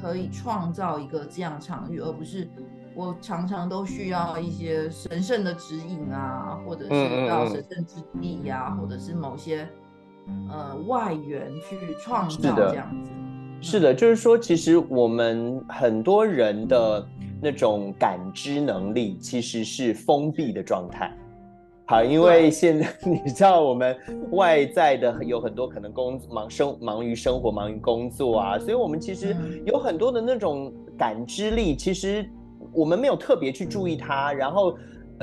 [0.00, 2.48] 可以创造一个这样场域，而不是。
[2.94, 9.66] 我常常都需要一些神圣的指引啊，或者是到神圣之地呀、啊嗯嗯嗯，或者是某些
[10.50, 13.10] 呃外援去创造这样子。
[13.62, 17.08] 是的，是的，就是说，其实我们很多人的
[17.40, 21.16] 那种感知能力其实是封闭的状态。
[21.92, 23.94] 好，因为现在 你知道，我们
[24.30, 29.36] 外在的有很多可能工忙生忙于生活，忙于工作啊，所以我们其实
[29.66, 32.26] 有很多的那种感知力，其实。
[32.72, 34.74] 我们没有特别去注意它，然后，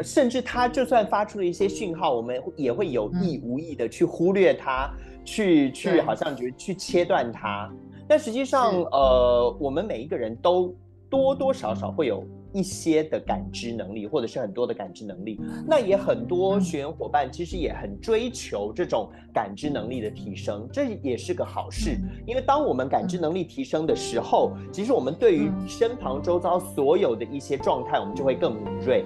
[0.03, 7.67] 甚至它就算发出了一些讯号，我们也会有意无意的去忽略它，嗯、去去好像觉得去切断它。
[8.07, 10.76] 但实际上，呃，我们每一个人都
[11.09, 15.39] 多多少少会有一些的感知能力，或者是很多的感知能力。
[15.68, 21.97] 那也很多学员伙伴其实也很追求这种感知能力的提升，这也是个好事。
[22.26, 29.04] 因为当我们感知能力提升的时候，其实我们对于身旁周遭所有的一些状态，我们就会更敏锐，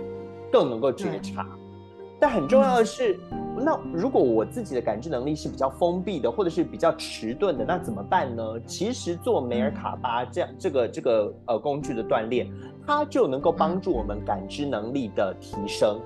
[0.51, 1.45] 更能够觉察。
[2.19, 3.19] 但很重要的是，
[3.57, 8.43] 那如果我自己的感知能力是比较封闭的，或者是比较迟钝的，那怎么办呢？
[8.65, 12.49] 其实做梅尔卡巴这样这个这个呃工具的锻炼，
[12.85, 15.99] 它就能够帮助我们感知能力的提升，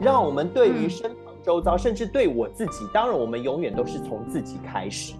[0.00, 5.14] 让我们对于身旁周遭，甚至对我自己，当然我们永远都是从自己开始，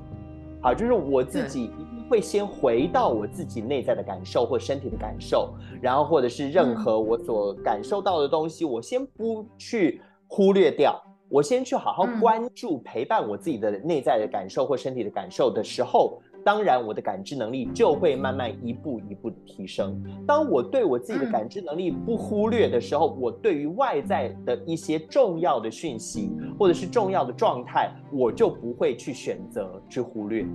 [0.61, 10.01] 好，就是我自己一定会先回到我自己内在的感受或身体的感受，然后或者是任何我所感受到的东西，我先不去。
[10.29, 20.01] 忽略掉，我先去好好关注、陪伴我自己的内在的感受或身体的感受的时候，当然我的感知能力就会慢慢一步一步的提升。
[20.25, 30.47] 当我对我自己的感知能力不忽略的时候，我对于外在的一些重要的讯息或者是重要的状态，我就不会去选择去忽略。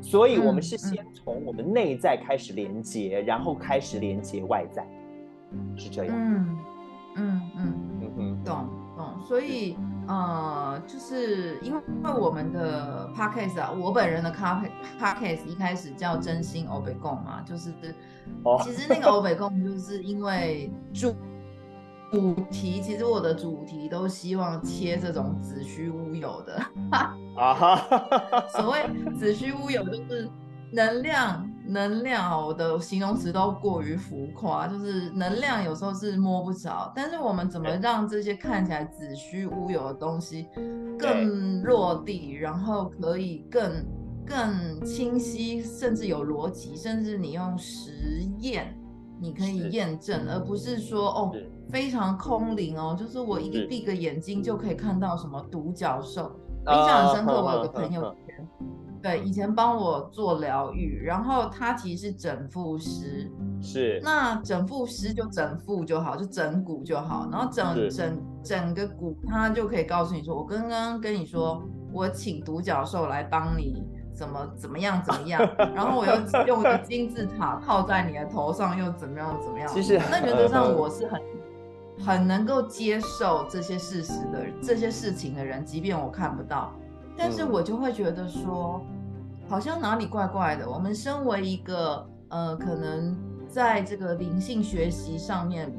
[0.00, 4.88] 所以，我们是先从我们内在开始连接，然后开始连接外在，
[5.76, 6.16] 是这样。
[6.16, 6.58] 嗯
[7.16, 8.42] 嗯嗯嗯
[9.00, 9.76] 嗯，所以，
[10.06, 11.80] 呃，就是因为
[12.12, 17.72] 我们的 podcast 啊，我本人的 podcast 一开始叫真心欧北共嘛，就是，
[18.62, 21.14] 其实那个欧北共就是因为主
[22.12, 26.60] 主题，其实我的主题都希望切这种子虚乌有的，
[27.36, 30.28] 啊哈，所谓子虚乌有就是
[30.72, 31.48] 能量。
[31.70, 40.48] 能量，我的形容词都过于浮夸，就是能量有时候是摸不着，但是我们怎么让这些看起来子虚乌有的东西
[40.98, 43.86] 更落地，然后可以更
[44.26, 47.92] 更清晰，甚至有逻辑，甚至你用实
[48.38, 48.76] 验
[49.20, 51.32] 你可以验证，而不是说哦
[51.68, 56.32] 非常空灵哦，就是我一个闭个眼睛就可以看到什么独角兽，
[56.66, 58.14] 印象很深刻，我有个朋友。
[59.02, 63.30] 对，以前帮我做疗愈，然后他其实是整复师，
[63.62, 73.82] 是那整复师就整复就好，就整骨就好，然后整整整个骨，他就可以告诉你说，我刚刚跟你说，我请独角兽来帮你
[74.14, 75.40] 怎么怎么样怎么样，
[75.74, 76.12] 然后我又
[76.46, 79.66] 用一个金字塔套在你的头上，又怎么样怎么样。
[79.68, 81.22] 其实那原则上我是很
[82.04, 86.72] 很能够接受这些事实的这些事情的人，即便我看不到。
[87.16, 88.80] 但是我就会觉得说，
[89.48, 90.68] 好像哪里怪怪的。
[90.68, 93.16] 我们身为一个呃，可能
[93.48, 95.70] 在这个灵性学习上面，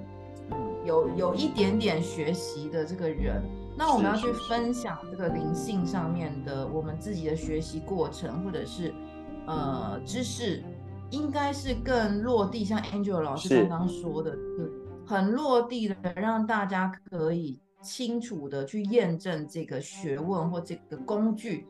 [0.51, 3.41] 嗯有有一点点学习的这个人，
[3.77, 8.93] 那我们要去分享这个灵性上面的我们自己的学习过程，或者是
[9.45, 10.63] 呃知识，
[11.11, 12.65] 应该是更落地。
[12.65, 14.35] 像 Angel 老师刚刚说的，
[15.05, 17.60] 很落地的，让大家可以。
[17.81, 21.67] 清楚的去验证这个学问或这个工具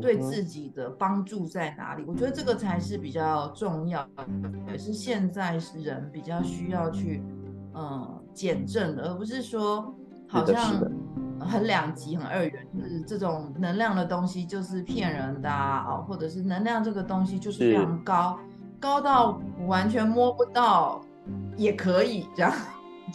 [0.00, 4.26] 对自己的帮助在哪里，我觉得这个才是比较重要的，
[4.72, 7.22] 也是现在人比较需要去
[7.74, 9.94] 嗯检证的，而不是说
[10.28, 10.82] 好像
[11.38, 18.36] 很两极、很二元，就是这种能量的东西就是骗人的啊，或者是能量这个东西就是非常高，
[18.80, 21.00] 高到完全摸不到
[21.56, 22.52] 也可以这样。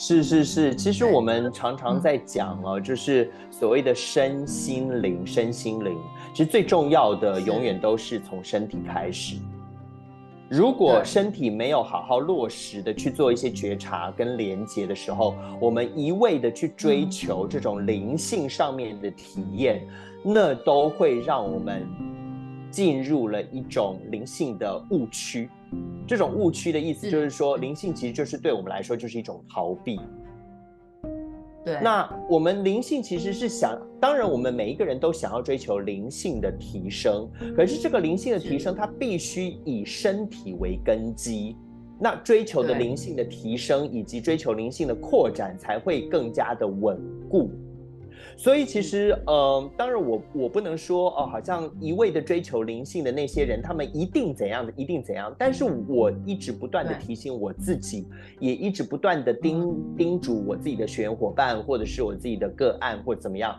[0.02, 5.94] 是是是，其实我们常常在讲哦，就是所谓的身心灵，身心灵，
[6.34, 9.36] 其实最重要的永远都是从身体开始。
[10.48, 19.86] 如果身体没有好好落实的去做一些觉察跟连接的时候，我们一味的去追求这种灵性上面的体验，
[20.24, 21.86] 那都会让我们
[22.72, 25.50] 进入了一种灵性的误区。
[26.08, 30.00] 这种误区的意思就是说，灵性其实就是对我们来说就是一种逃避。
[31.66, 41.56] 对，那我们灵性其实是想，当然我们每一个人都想要追求灵性的提升，可是这个灵性的提升，它必须以身体为根基，
[42.00, 46.98] 那追求的灵性的提升以及追求灵性的扩展才会更加的稳
[47.30, 47.52] 固。
[48.40, 55.36] 所以其实，呃，当然我我不能说哦，好像一味的追求灵性的那些人，他们一定怎样的，一定怎样。
[55.38, 58.08] 但是我一直不断的提醒我自己，
[58.40, 63.54] 也一直不断的叮叮嘱我自己的学员伙伴，或者是我自己的个案，或者怎么样，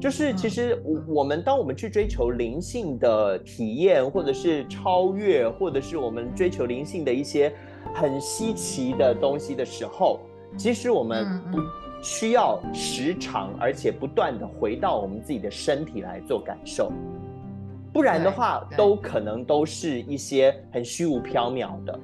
[0.00, 7.52] 就是其实我我们当我们去追求灵性的体验，或者是超越，或者是我们追求灵性的一些
[7.94, 10.18] 很稀奇的东西的时候，
[10.56, 11.83] 其实我们不。
[12.04, 16.92] 需要时常而且不断的回到我们自己的身体来做感受，
[17.94, 21.98] 不然的话都可能都是一些很虚无缥缈的。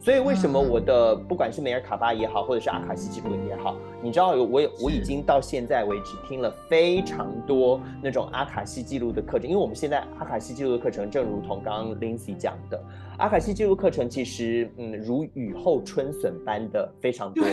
[0.00, 12.80] 所以为什么我的不管是梅尔卡巴也好，或者是阿卡西记录也好，你知道我我已经到现在为止听了非常多那种阿卡西记录的课程，因为我们现在阿卡西记录的课程，正如同刚刚 Lindsay 讲的，
[13.18, 17.44] 阿卡西记录课程其实嗯如雨后春笋般的非常多，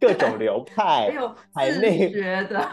[0.00, 1.10] 各种流 派，
[1.52, 2.68] 还有自学的，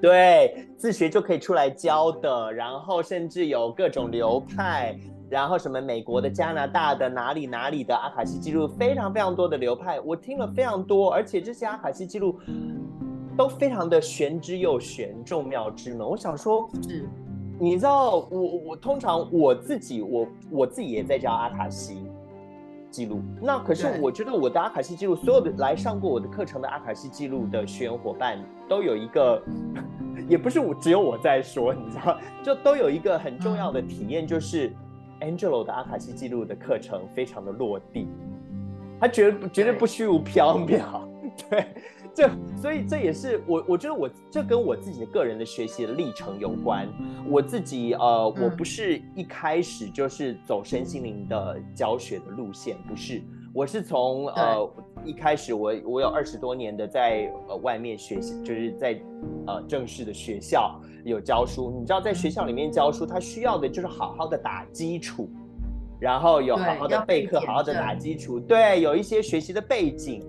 [0.00, 4.96] 对，自学就可以出来教的，然后甚至有各种流派。
[5.30, 12.40] 然后什么美国的、加拿大的、哪里哪里的阿卡西记录，非常非常多的流派，我听了非常多，而且这些阿卡西记录
[13.36, 16.08] 都非常的玄之又玄，众妙之门。
[16.08, 17.06] 我想说，是，
[17.60, 22.07] 你知道，我我通常我自己，我我自己也在教阿卡西
[22.90, 23.22] 记录。
[23.40, 29.42] 那可是我觉得我的阿卡西记录，所有的来上过我的课程的阿卡西记录的学员伙伴，都有一个，
[30.28, 34.72] 也不是我只有我在说，你知道，就都有一个很重要的体验，就是。
[35.20, 38.06] Angelo 的阿卡西记录的课程非常的落地，
[39.00, 41.08] 他绝绝对不虚无缥缈，
[41.50, 41.66] 对，
[42.18, 42.28] 这
[42.60, 46.88] 所以这也是我我觉得我这跟我自己的个人的学习的历程有关。
[47.28, 53.22] 我自己呃，我不是一开始就是走身心灵的教学的路线，不是，
[53.54, 54.68] 我是从呃
[55.04, 59.00] 一开始我我有二十多年的在呃外面学习，就是在
[59.46, 60.80] 呃正式的学校。
[61.04, 65.30] 有教书，你知道，在学校里面教书，他需要的就是好好的打基础，
[66.00, 70.20] 然后有好好的备课，好好的打基础，对，有一些学习的背景。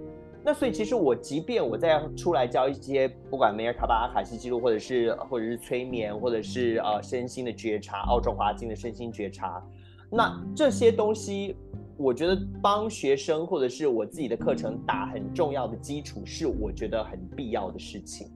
[0.43, 9.61] 那所以其实我即便我在出来教一些，不管梅尔卡巴阿卡西记录，或者是或者是催眠，或者是呃身心的觉察，澳洲华经的身心觉察，
[10.09, 11.55] 那这些东西，
[11.97, 18.27] 我觉得帮学生或者是我自己的课程打很重要的基础，是我觉得很必要的事情。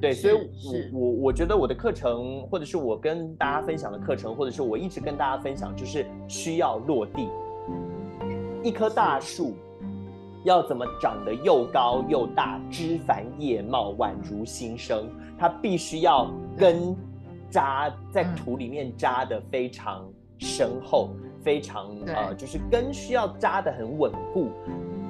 [0.00, 0.34] 对，所以
[0.92, 7.28] 我我我觉得我的课程，或者是我跟大家分享的课程，或者是我一直跟大家分享，就是需要落地。
[8.64, 9.54] 一棵大树
[10.44, 15.08] 要怎么长得又高又大，枝繁叶茂，宛如新生？
[15.38, 16.96] 它必须要根
[17.50, 20.04] 扎在土里面扎的非常
[20.38, 21.10] 深厚，
[21.42, 24.48] 非常呃，就是根需要扎的很稳固，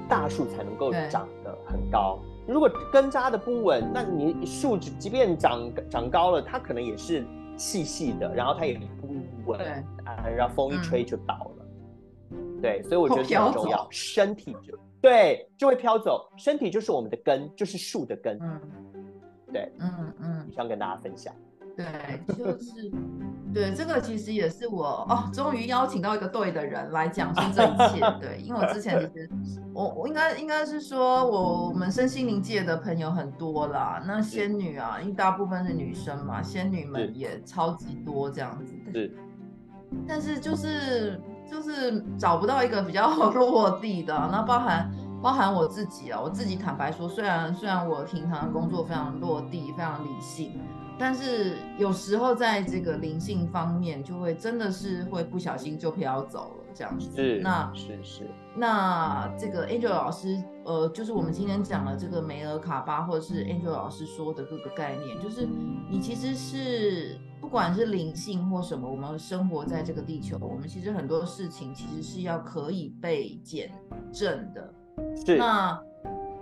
[0.08, 2.18] 大树才能够长得很高。
[2.46, 7.24] 如果根扎的不稳，那你树枝即便长长高了，它可能也是
[7.56, 9.14] 细细的，然后它也不
[9.46, 9.60] 稳
[10.04, 11.51] 啊，然后风一吹就倒了。
[12.32, 18.38] 嗯、对，所以我觉得这很重要，身体就对就会飘走，身体就是我们的根，就是树的根。
[18.40, 18.60] 嗯，
[19.52, 21.34] 对，嗯嗯，想跟大家分享。
[21.74, 21.86] 对，
[22.36, 22.92] 就是，
[23.54, 28.00] 对，这个其实也是我哦，终于邀请到一个对的人来讲述这一切。
[28.20, 29.30] 对，因为我之前其实
[29.72, 34.02] 我我应该应该是说，我们身心灵界的朋友很多啦。
[34.06, 38.74] 那仙女啊，因为大部分是女生嘛，仙女们也超级多这样子。
[38.92, 39.16] 是，
[40.06, 41.18] 但是就是
[41.52, 44.90] 就是找不到一个比较 落地的，那包含
[45.22, 50.58] 包含我自己啊，我自己坦白说，虽然虽然我平常工作非常落地，非常理性。
[50.98, 57.10] 但是有时候在这个灵性方面，就会真的是会不小心就飘走了这样子。
[57.14, 58.30] 是，那是是。
[58.56, 65.46] 那这个 Angel 老师，呃，就是我们今天讲的这个梅尔卡巴，或者是 Angel 老师说的各个概念，就是
[65.90, 73.70] 你其实是不管是灵性或什么，我们生活在这个地球，我们其实很多事情其实是要可以被减
[74.12, 74.74] 证的。
[75.26, 75.36] 是。
[75.36, 75.80] 那。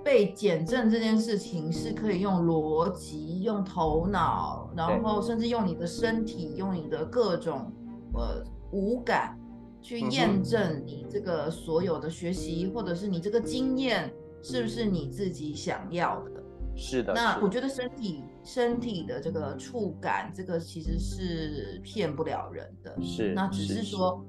[0.03, 7.70] 被减证这件事情是可以用逻辑、用头脑，然后甚至用你的身体、用你的各种
[8.14, 9.39] 呃五感
[9.83, 14.12] 去验证你这个所有的学习，或者是你这个经验
[14.43, 16.43] 是不是你自己想要的？
[16.76, 17.12] 是的。
[17.12, 22.97] 那我觉得身体身体的这个触感，这个其实是骗不了人的。
[23.03, 23.33] 是。
[23.35, 24.24] 那只是说，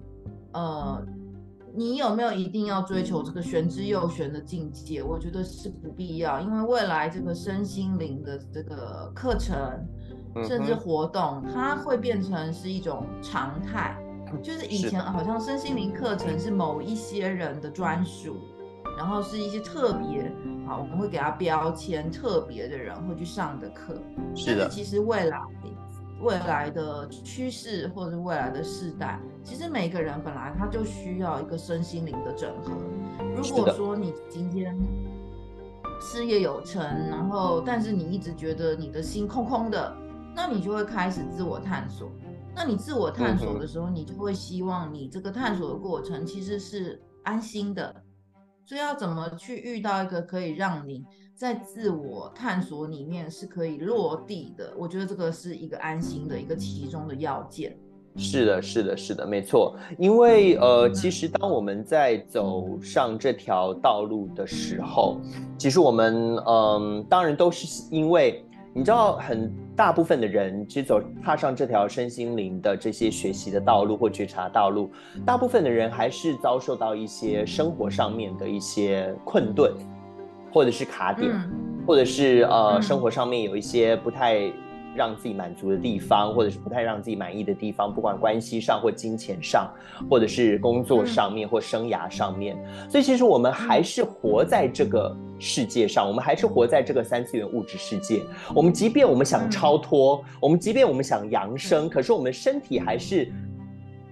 [0.54, 1.06] 呃。
[1.74, 5.02] 你有没有一定要追求这个玄之又玄的境界？
[5.02, 9.58] 我觉得是不必要，因为未来这个身心灵的这个课程，
[10.46, 13.98] 甚至活动，它会变成是一种常态。
[14.42, 18.38] 就是以前好像身心灵课程是某一些人的专属，
[18.98, 20.32] 然后是一些特别，
[20.68, 23.96] 好，我们会给他标签，特别的人会去上的课。
[24.36, 24.64] 是的。
[24.64, 25.42] 但是其实未来。
[26.24, 32.74] 未来的趋势或者未来的世代，其实每个人本来他就需要一个身心灵的整合。
[33.36, 34.78] 如果说你今天
[36.00, 36.80] 事业有成，
[37.10, 39.98] 然后但是你一直觉得你的心空空的，
[40.36, 42.08] 那你就会开始自我探索。
[42.56, 47.96] 那你自我探索的时候，你就会希望你这个探索的过程其实是安心的，
[48.66, 51.04] 所以要怎么去遇到一个可以让你
[51.36, 54.74] 在自我探索里面是可以落地的？
[54.78, 57.76] 我觉得这个是一个安心的一个其中的要件。
[58.18, 59.76] 是的，是的，是的，没错。
[59.98, 65.18] 因为呃，其实当我们在走上这条道路的时候，
[65.58, 74.92] 其实我们嗯、呃，当然都是因为你知道，很大部分的人其实走踏上这条身心灵的这些学习的道路或觉察道路，
[75.26, 79.74] 大部分的人还是遭受到一些生活上面的一些困顿，
[80.52, 81.50] 或者是卡点，嗯、
[81.88, 84.52] 或者是呃，嗯、生活上面有一些不太。
[84.96, 89.72] 让自己满足的地方，或者是不太让自己满意的地方，不管关系上或金钱上，
[90.10, 92.58] 或者是工作上面或生涯上面，
[92.90, 98.22] 所以其实我们还是活在这个世界上，我们还是活在这个三次元物质世界。
[98.54, 103.32] 我们即便我们想超脱，我们即便我们想扬升，可是我们身体还是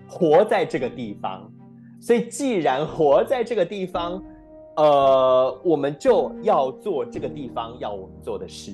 [0.08, 1.52] 活在这个地方。
[2.00, 4.24] 所以既然活在这个地方，
[4.78, 8.74] 呃，我们就要做这个地方要我们做的事。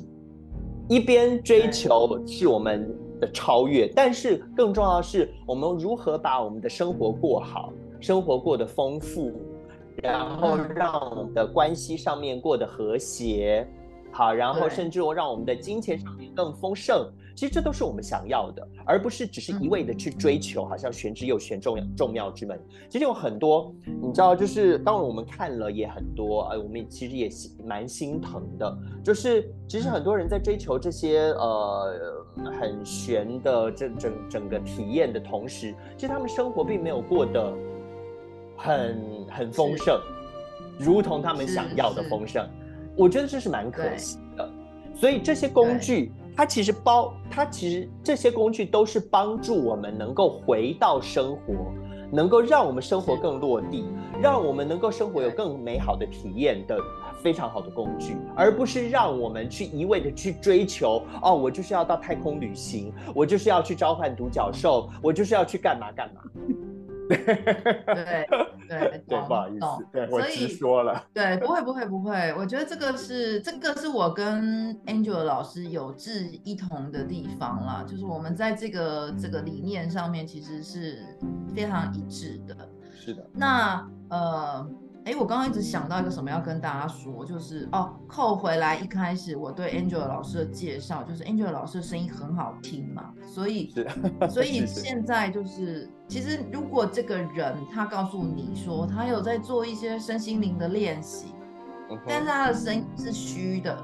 [0.88, 2.88] 一边追求是我们
[3.20, 9.32] 的超越，但是更重要的是，我们如何把我们的生活过好，生活过得丰富，
[9.96, 13.68] 然后让我们的关系上面过得和谐，
[14.12, 17.12] 好，然后甚至让我们的金钱上面更丰盛。
[17.36, 22.58] 其实这都是我们想要的，而不是只是一味的去追求，好像玄之又玄，众众妙之门。
[22.90, 27.30] 其实有很多，你知道，就是当然我们看了也很多，哎，我们其实也
[27.66, 28.78] 蛮心疼的。
[29.04, 31.94] 就是其实很多人在追求这些呃
[32.58, 37.54] 很玄的这整整整个体验的同时，其实他们生活并没有过得
[38.56, 40.00] 很很丰盛，
[40.80, 42.48] 如同他们想要的丰盛。
[42.96, 44.50] 我觉得这是蛮可惜的。
[44.96, 46.14] 所以这些工具。
[46.36, 51.54] 它其实包，它其实这些工具都是帮助我们能够回到生活，
[52.12, 53.86] 能够让我们生活更落地，
[54.22, 56.78] 让我们能够生活有更美好的体验的
[57.24, 61.02] 非常好的工具，而不是让我们去一味的去追求。
[61.22, 66.22] 哦，我就是要到太空旅行，我就是要去召唤独角兽，我就是要去干嘛干嘛。
[67.08, 68.28] 对对
[68.68, 71.04] 对，对， 不好意思，对，我直说了。
[71.14, 81.00] 对，不会不会不会，我觉得这个是这个是我跟 Angela 老师有志一同的地方啦，就是我们在这个这个理念上面其实是
[81.56, 82.56] 非常一致的。
[82.94, 83.26] 是的。
[83.34, 84.68] 那呃。
[85.06, 93.72] 哎，我刚刚一直想到一个什么要跟大家说，就是哦，扣回来一开始我对 Angela 老师的介绍，就是 Angela 老师的声音很好听嘛，所以
[94.28, 101.28] 所 以现在就是，其实如果这个人他告诉你说他有在做一些身心灵的练习，
[102.08, 103.78] 但是他的声音是虚的，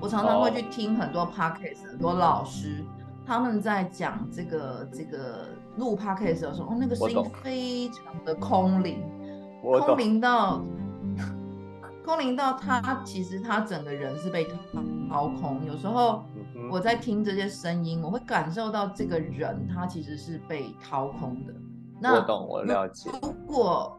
[0.00, 2.84] 我常常会去听很多 podcast，很多老师
[3.24, 9.00] 他们在讲这个这个录 podcast 的时候，哦，那个声音非常的空灵。
[9.80, 10.64] 空灵到，
[12.04, 14.46] 空灵到他其实他整个人是被
[15.08, 15.64] 掏空。
[15.66, 16.22] 有时候
[16.70, 21.54] 我在听这些声音，我会感受到这个人他其实是被掏空的。
[22.00, 23.10] 那我懂，我了解。
[23.22, 23.98] 如果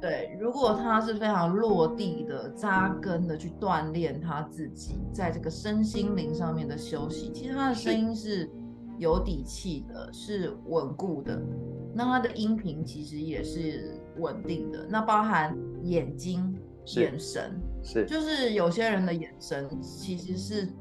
[0.00, 8.50] 对，如果他是非常落地的、扎根的去锻炼他自己，在这个身心灵上面的休息，其实他的声音是
[8.96, 11.38] 有底气的，是稳固的。
[11.92, 16.54] 那他的音频其实也是稳定的，那包含眼睛、
[16.96, 20.72] 眼神，是，就是有些人的眼神其实是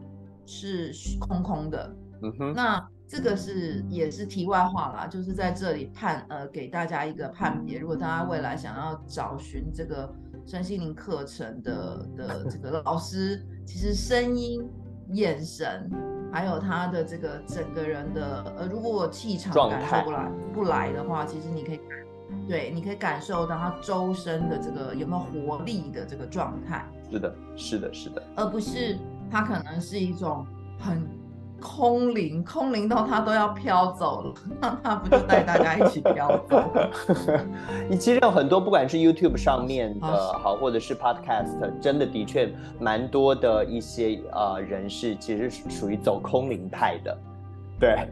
[0.45, 10.13] 是空空的，嗯哼，那这个是也是题外话啦，就是在这里判呃给大家一个判别，如果大家未来想要找寻这个
[10.45, 14.61] 身心灵课程的的 这个老师，其实声音、
[15.13, 15.89] 眼神。
[16.31, 21.79] 还有他的这个整个人的呃，如果我气场感受不来不来的话，其实你可以
[22.47, 26.85] 对，你可以感受到他周身的这个有没有活力的这个状态。
[27.11, 28.97] 是的，是的，是的，而不是
[29.29, 30.45] 他可能是一种
[30.79, 31.07] 很。
[31.61, 36.63] 空灵，空灵到他都要飘走了，那他不就带大家一起飘走？
[37.89, 40.07] 你其实有很多，不管是 YouTube 上面的
[40.41, 42.49] 好，或者是 Podcast，真的的确
[42.79, 47.17] 蛮多的一些呃人士其实是属于走空灵派的。
[47.79, 48.07] 对，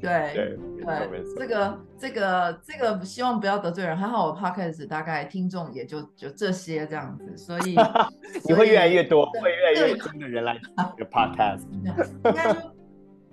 [0.00, 3.96] 对对对，这个这个这个希望不要得罪人。
[3.96, 7.76] 还好我 podcast 大概听众也就就这些这样子，所以
[8.46, 10.62] 你会越来越多，会越来越多的人来听
[10.96, 11.62] 这个 podcast。
[11.72, 12.72] 应该说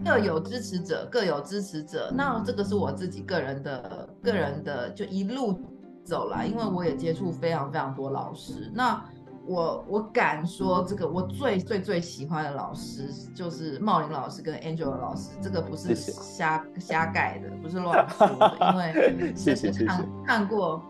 [0.03, 2.11] 各有支持者，各有支持者。
[2.15, 5.61] 那这个是我自己个人的个人的，就一路
[6.03, 8.71] 走来，因为我也接触非常非常多老师。
[8.73, 8.99] 那
[9.45, 19.87] 我我敢说，这个我最最最喜欢的老师就是茂林老师跟 Angela 老师，这个不是瞎瞎盖的，不是乱说的，因为是 看谢谢谢谢
[20.25, 20.81] 看过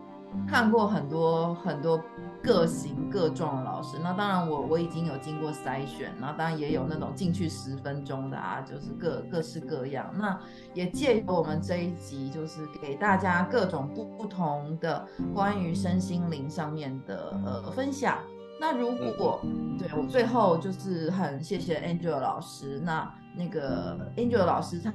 [0.48, 2.00] 看过很多很多
[2.44, 10.12] 各型各状的老师，那当然我我已经有经过筛选，然后当然也有那种进去十分钟的啊，就是各各式各样。
[10.18, 10.40] 那
[10.74, 18.18] 也借由我们这一集，就是给大家各种不不同的关于身心灵上面的呃分享。
[18.64, 19.42] 那如果
[19.78, 24.94] 对我最后就是很谢谢 Angel 老师，那那个 Angel 老师他。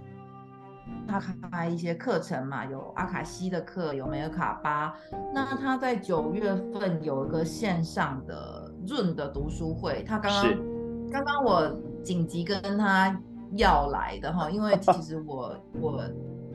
[1.07, 4.95] 他开一些课程嘛，有阿卡西的课，有梅尔卡巴。
[5.35, 10.57] 那他在九月份有一个线上的润的读书会，他刚刚
[11.12, 11.71] 刚刚我
[12.03, 13.14] 紧急跟他
[13.57, 16.03] 要来的哈，因为其实我我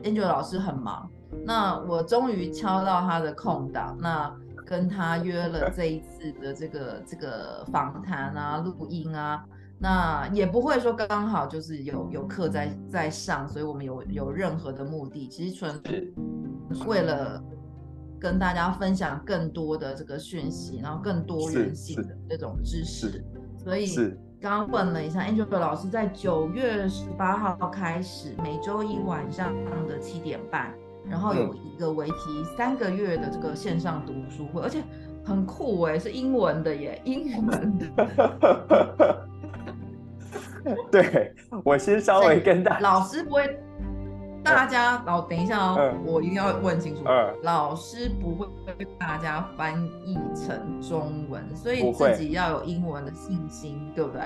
[0.02, 1.08] Angel 老师很忙，
[1.44, 4.34] 那我终于敲到他的空档，那
[4.66, 9.44] 跟他约了这一次的这个这个访谈啊，录音啊。
[9.78, 15.82] 那也不会说刚好就是有有课在在上，所以我们有有任何的目的，其实纯
[16.86, 17.42] 为了
[18.18, 23.22] 跟大家分享更多的这个讯息，然后更多元性的这种知识。
[23.58, 23.86] 所以
[24.40, 29.52] 刚刚问了一下 Angel 老师，在九月十八号开始，每周一晚上
[29.86, 30.72] 的七点半，
[31.08, 34.82] 然后有一个为期三个月的这个线上读书会，而且
[35.24, 39.26] 很酷哎，是英文的耶，英 文的。
[40.90, 43.58] 对，我先稍微跟大家，老师不会，
[44.42, 48.46] 大家老等一下哦，嗯、我一定要问清楚，嗯、老师不会
[48.78, 54.22] 被大家翻译成中文，所以自己要有英文的信心，对不对？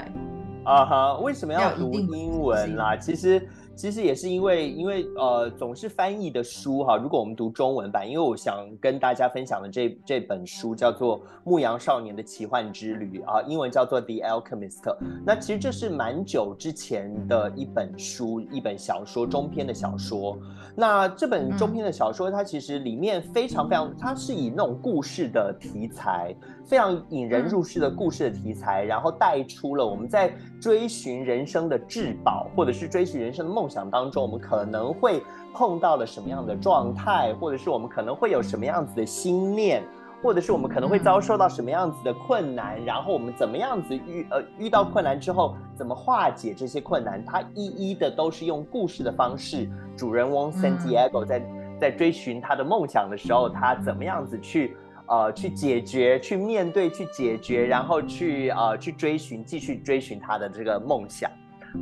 [0.64, 2.96] 啊哈，为什么要读英文啦？
[2.96, 3.48] 其实。
[3.78, 6.96] 其实也是因为，因为呃，总是翻译的书哈。
[6.96, 14.82] 如果我们读中文版，因为我想跟大家分享的这这本书叫做《牧羊少年的奇幻之旅》啊，英文叫做《The Alchemist》。
[15.24, 20.36] 那其实这是蛮久之前的一本书，一本小说，中篇的小说。
[20.74, 26.34] 那这本中篇的小说，它其实里面非常非常，它是以那种故事的题材。
[26.66, 35.22] 非常引人入胜的故事的题材，然后带出了我们在追寻人生的至宝，或者是追寻人生的梦想当中，我们可能会
[35.54, 39.82] 碰到了什么样的状态，或者是我们可能会有什么样子的心念，
[40.22, 51.42] 或者是我们可能会遭受到什么样子的困难，然后我们怎么样子遇呃遇到困难之后怎么化解这些困难，它一一的都是用故事的方式，主人翁 San Diego 在
[51.80, 54.76] 在追寻他的梦想的时候，他怎么样子去。
[55.10, 61.30] 呃，去解决，去面对，去解决，然后去呃，去追寻，继续追寻他的这个梦想，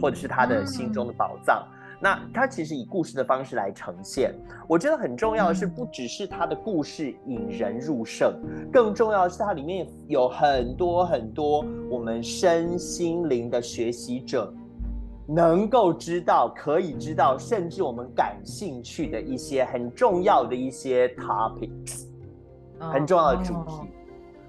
[0.00, 1.66] 或者是他的心中的宝藏。
[1.96, 4.34] 嗯、那它其实以故事的方式来呈现，
[4.68, 8.34] 我觉得很重要的是，不只是它的故事引人入胜，
[8.72, 14.52] 更重要的是它里面有很多很多我们身心灵的学习者
[15.26, 22.06] 能够知道、可以知道，甚至我们感兴趣的一些很重要的一些 topics。
[22.78, 23.88] 很重要的主题，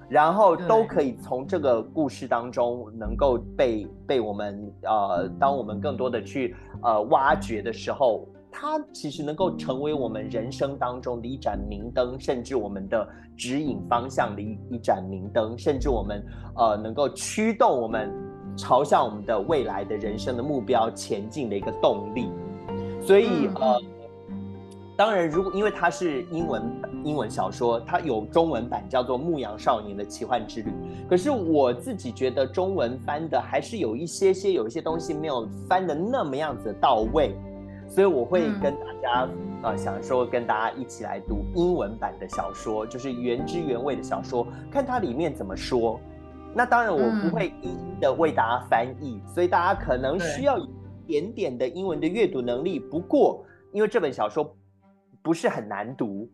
[0.10, 18.10] 然后都可以从这个故事当中能够被被我们呃，当我们更多的去呃挖掘的时候，它其实能够成为我们人生当中的一盏明灯，甚至我们的指引方向的一一盏明灯，甚至我们呃能够驱动我们
[18.56, 22.30] 朝向我们的未来的人生的目标前进的一个动力。
[23.02, 23.82] 所以、嗯、呃。
[24.98, 26.64] 当然，如果因为它是英文
[27.08, 30.70] 英文小说，它有中文版叫做《牧羊少年的奇幻之旅》。
[31.10, 37.34] 可是我自己觉得中文翻的还是有一些些有一些东西没有翻的那么样子到位，
[37.88, 45.98] 所以我会跟大家、嗯、呃想说跟大家一起来读英文版的小说，就是原汁原味的小说，看它里面怎么说。
[46.54, 50.70] 那当然我不会一一的为大家翻译，嗯、所以大家可能需要一
[51.08, 52.78] 点点的英文的阅读能力。
[52.80, 54.54] 不过因为这本小说。
[55.24, 56.26] 不是很难读，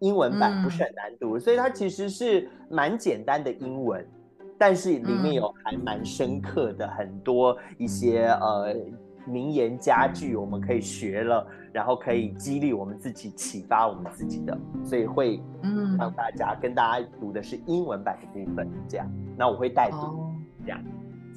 [0.00, 4.06] 英文版不是很难读，嗯、所以它其实是蛮简单的英文，
[4.56, 8.74] 但是里面有还蛮深刻的很多一些呃
[9.26, 15.96] 名言佳句，我们可以学了，然后可以激励我们自己，启发我们自己的，所以会嗯。
[15.98, 20.32] 让大家跟大家读的是英文版的部分，这样，那我会带读
[20.64, 20.80] 这样。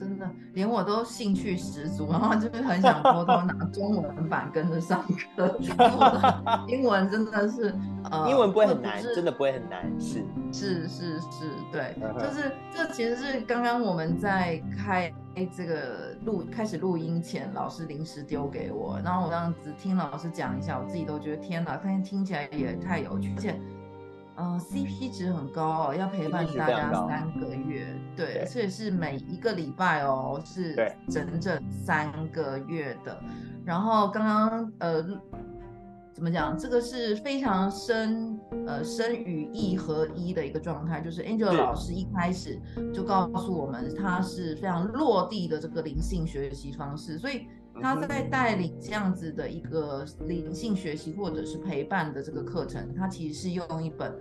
[0.01, 5.59] 真的，连我都兴趣十足，然后就是很想偷偷拿中文版跟着上课。
[6.67, 7.71] 英文真的是，
[8.09, 15.13] 呃，英文不会很难，真的不会很难，是是是是，对，就是这其实是刚刚我们在开
[15.55, 23.61] 这个录开始录音前，老师临时丢给我，然后我这样子听老师讲一下，我自己都觉得天哪，看听起来也太有趣，而且。
[24.35, 30.75] 呃，CP 值很高哦，要陪伴大家三个月，对，而且是每一个礼拜哦，是
[31.09, 33.21] 整整三个月的。
[33.65, 36.55] 然后刚刚呃，怎怎么讲？
[36.55, 41.01] 这个是非常深呃深与意合一的一个状态。
[41.01, 42.59] 就是 Angela 老师一开始
[42.93, 47.47] 就告诉我们，他是非常落地的这个灵性学习方式，所以
[47.81, 54.13] 他在带领这样子的一个灵性学习或者是陪伴的这个课程，他其实是用一本。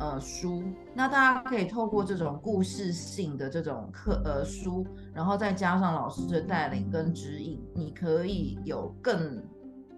[0.00, 0.62] 呃，书，
[0.94, 9.42] 那大家可以透过这种故事性的这种课呃书，然后再加上老师的带领跟指引，你可以有更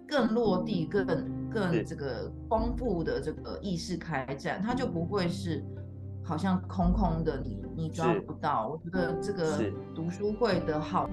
[0.07, 1.05] 更落地、更
[1.51, 5.63] 更这个丰富的这个意识开展，它就不会是
[6.23, 8.69] 好像空空的你，你你抓不到。
[8.69, 11.07] 我觉得这个读书会的好。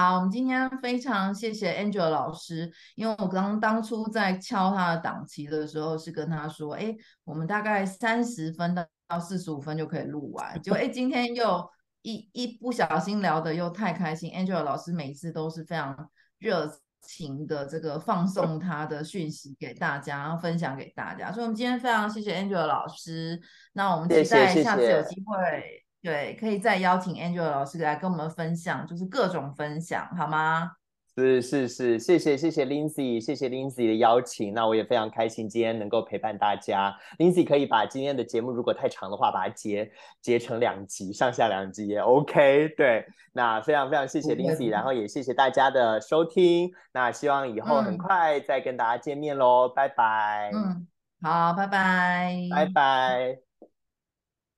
[0.00, 11.68] 好，我们今天非常谢谢 Angela 老师，因为我刚当初在敲他的档期的时候，是跟他说，哎，我们大概三十分到四十五分就可以录完，结果哎，今天又
[12.00, 23.38] 一一不小心聊的又太开心，Angela 老师每次都是非常热情的这个放送他的讯息给大家，然后分享给大家，所以我们今天非常谢谢 Angela 老师，
[23.74, 25.36] 那我们期待下次有机会。
[25.36, 30.72] 谢谢谢谢对，可以再邀请 Angela 老师来跟我们分享，就是各种分享，好吗？
[31.16, 34.54] 是是是，谢谢谢谢 Lindsay，谢谢 Lindsay 的邀请。
[34.54, 36.96] 那我也非常开心今天能够陪伴大家。
[37.18, 39.90] Lindsay 可以把今天的节目如果太长的话，把它截
[40.22, 42.72] 截成两集，上下两集也 OK。
[42.76, 46.70] 对，那非常非常谢谢 Lindsay，然后也谢谢大家的收听。
[46.94, 50.50] 那希望以后很快再跟大家见面喽，嗯、拜拜。
[50.54, 50.86] 嗯，
[51.20, 53.49] 好，拜拜，拜拜。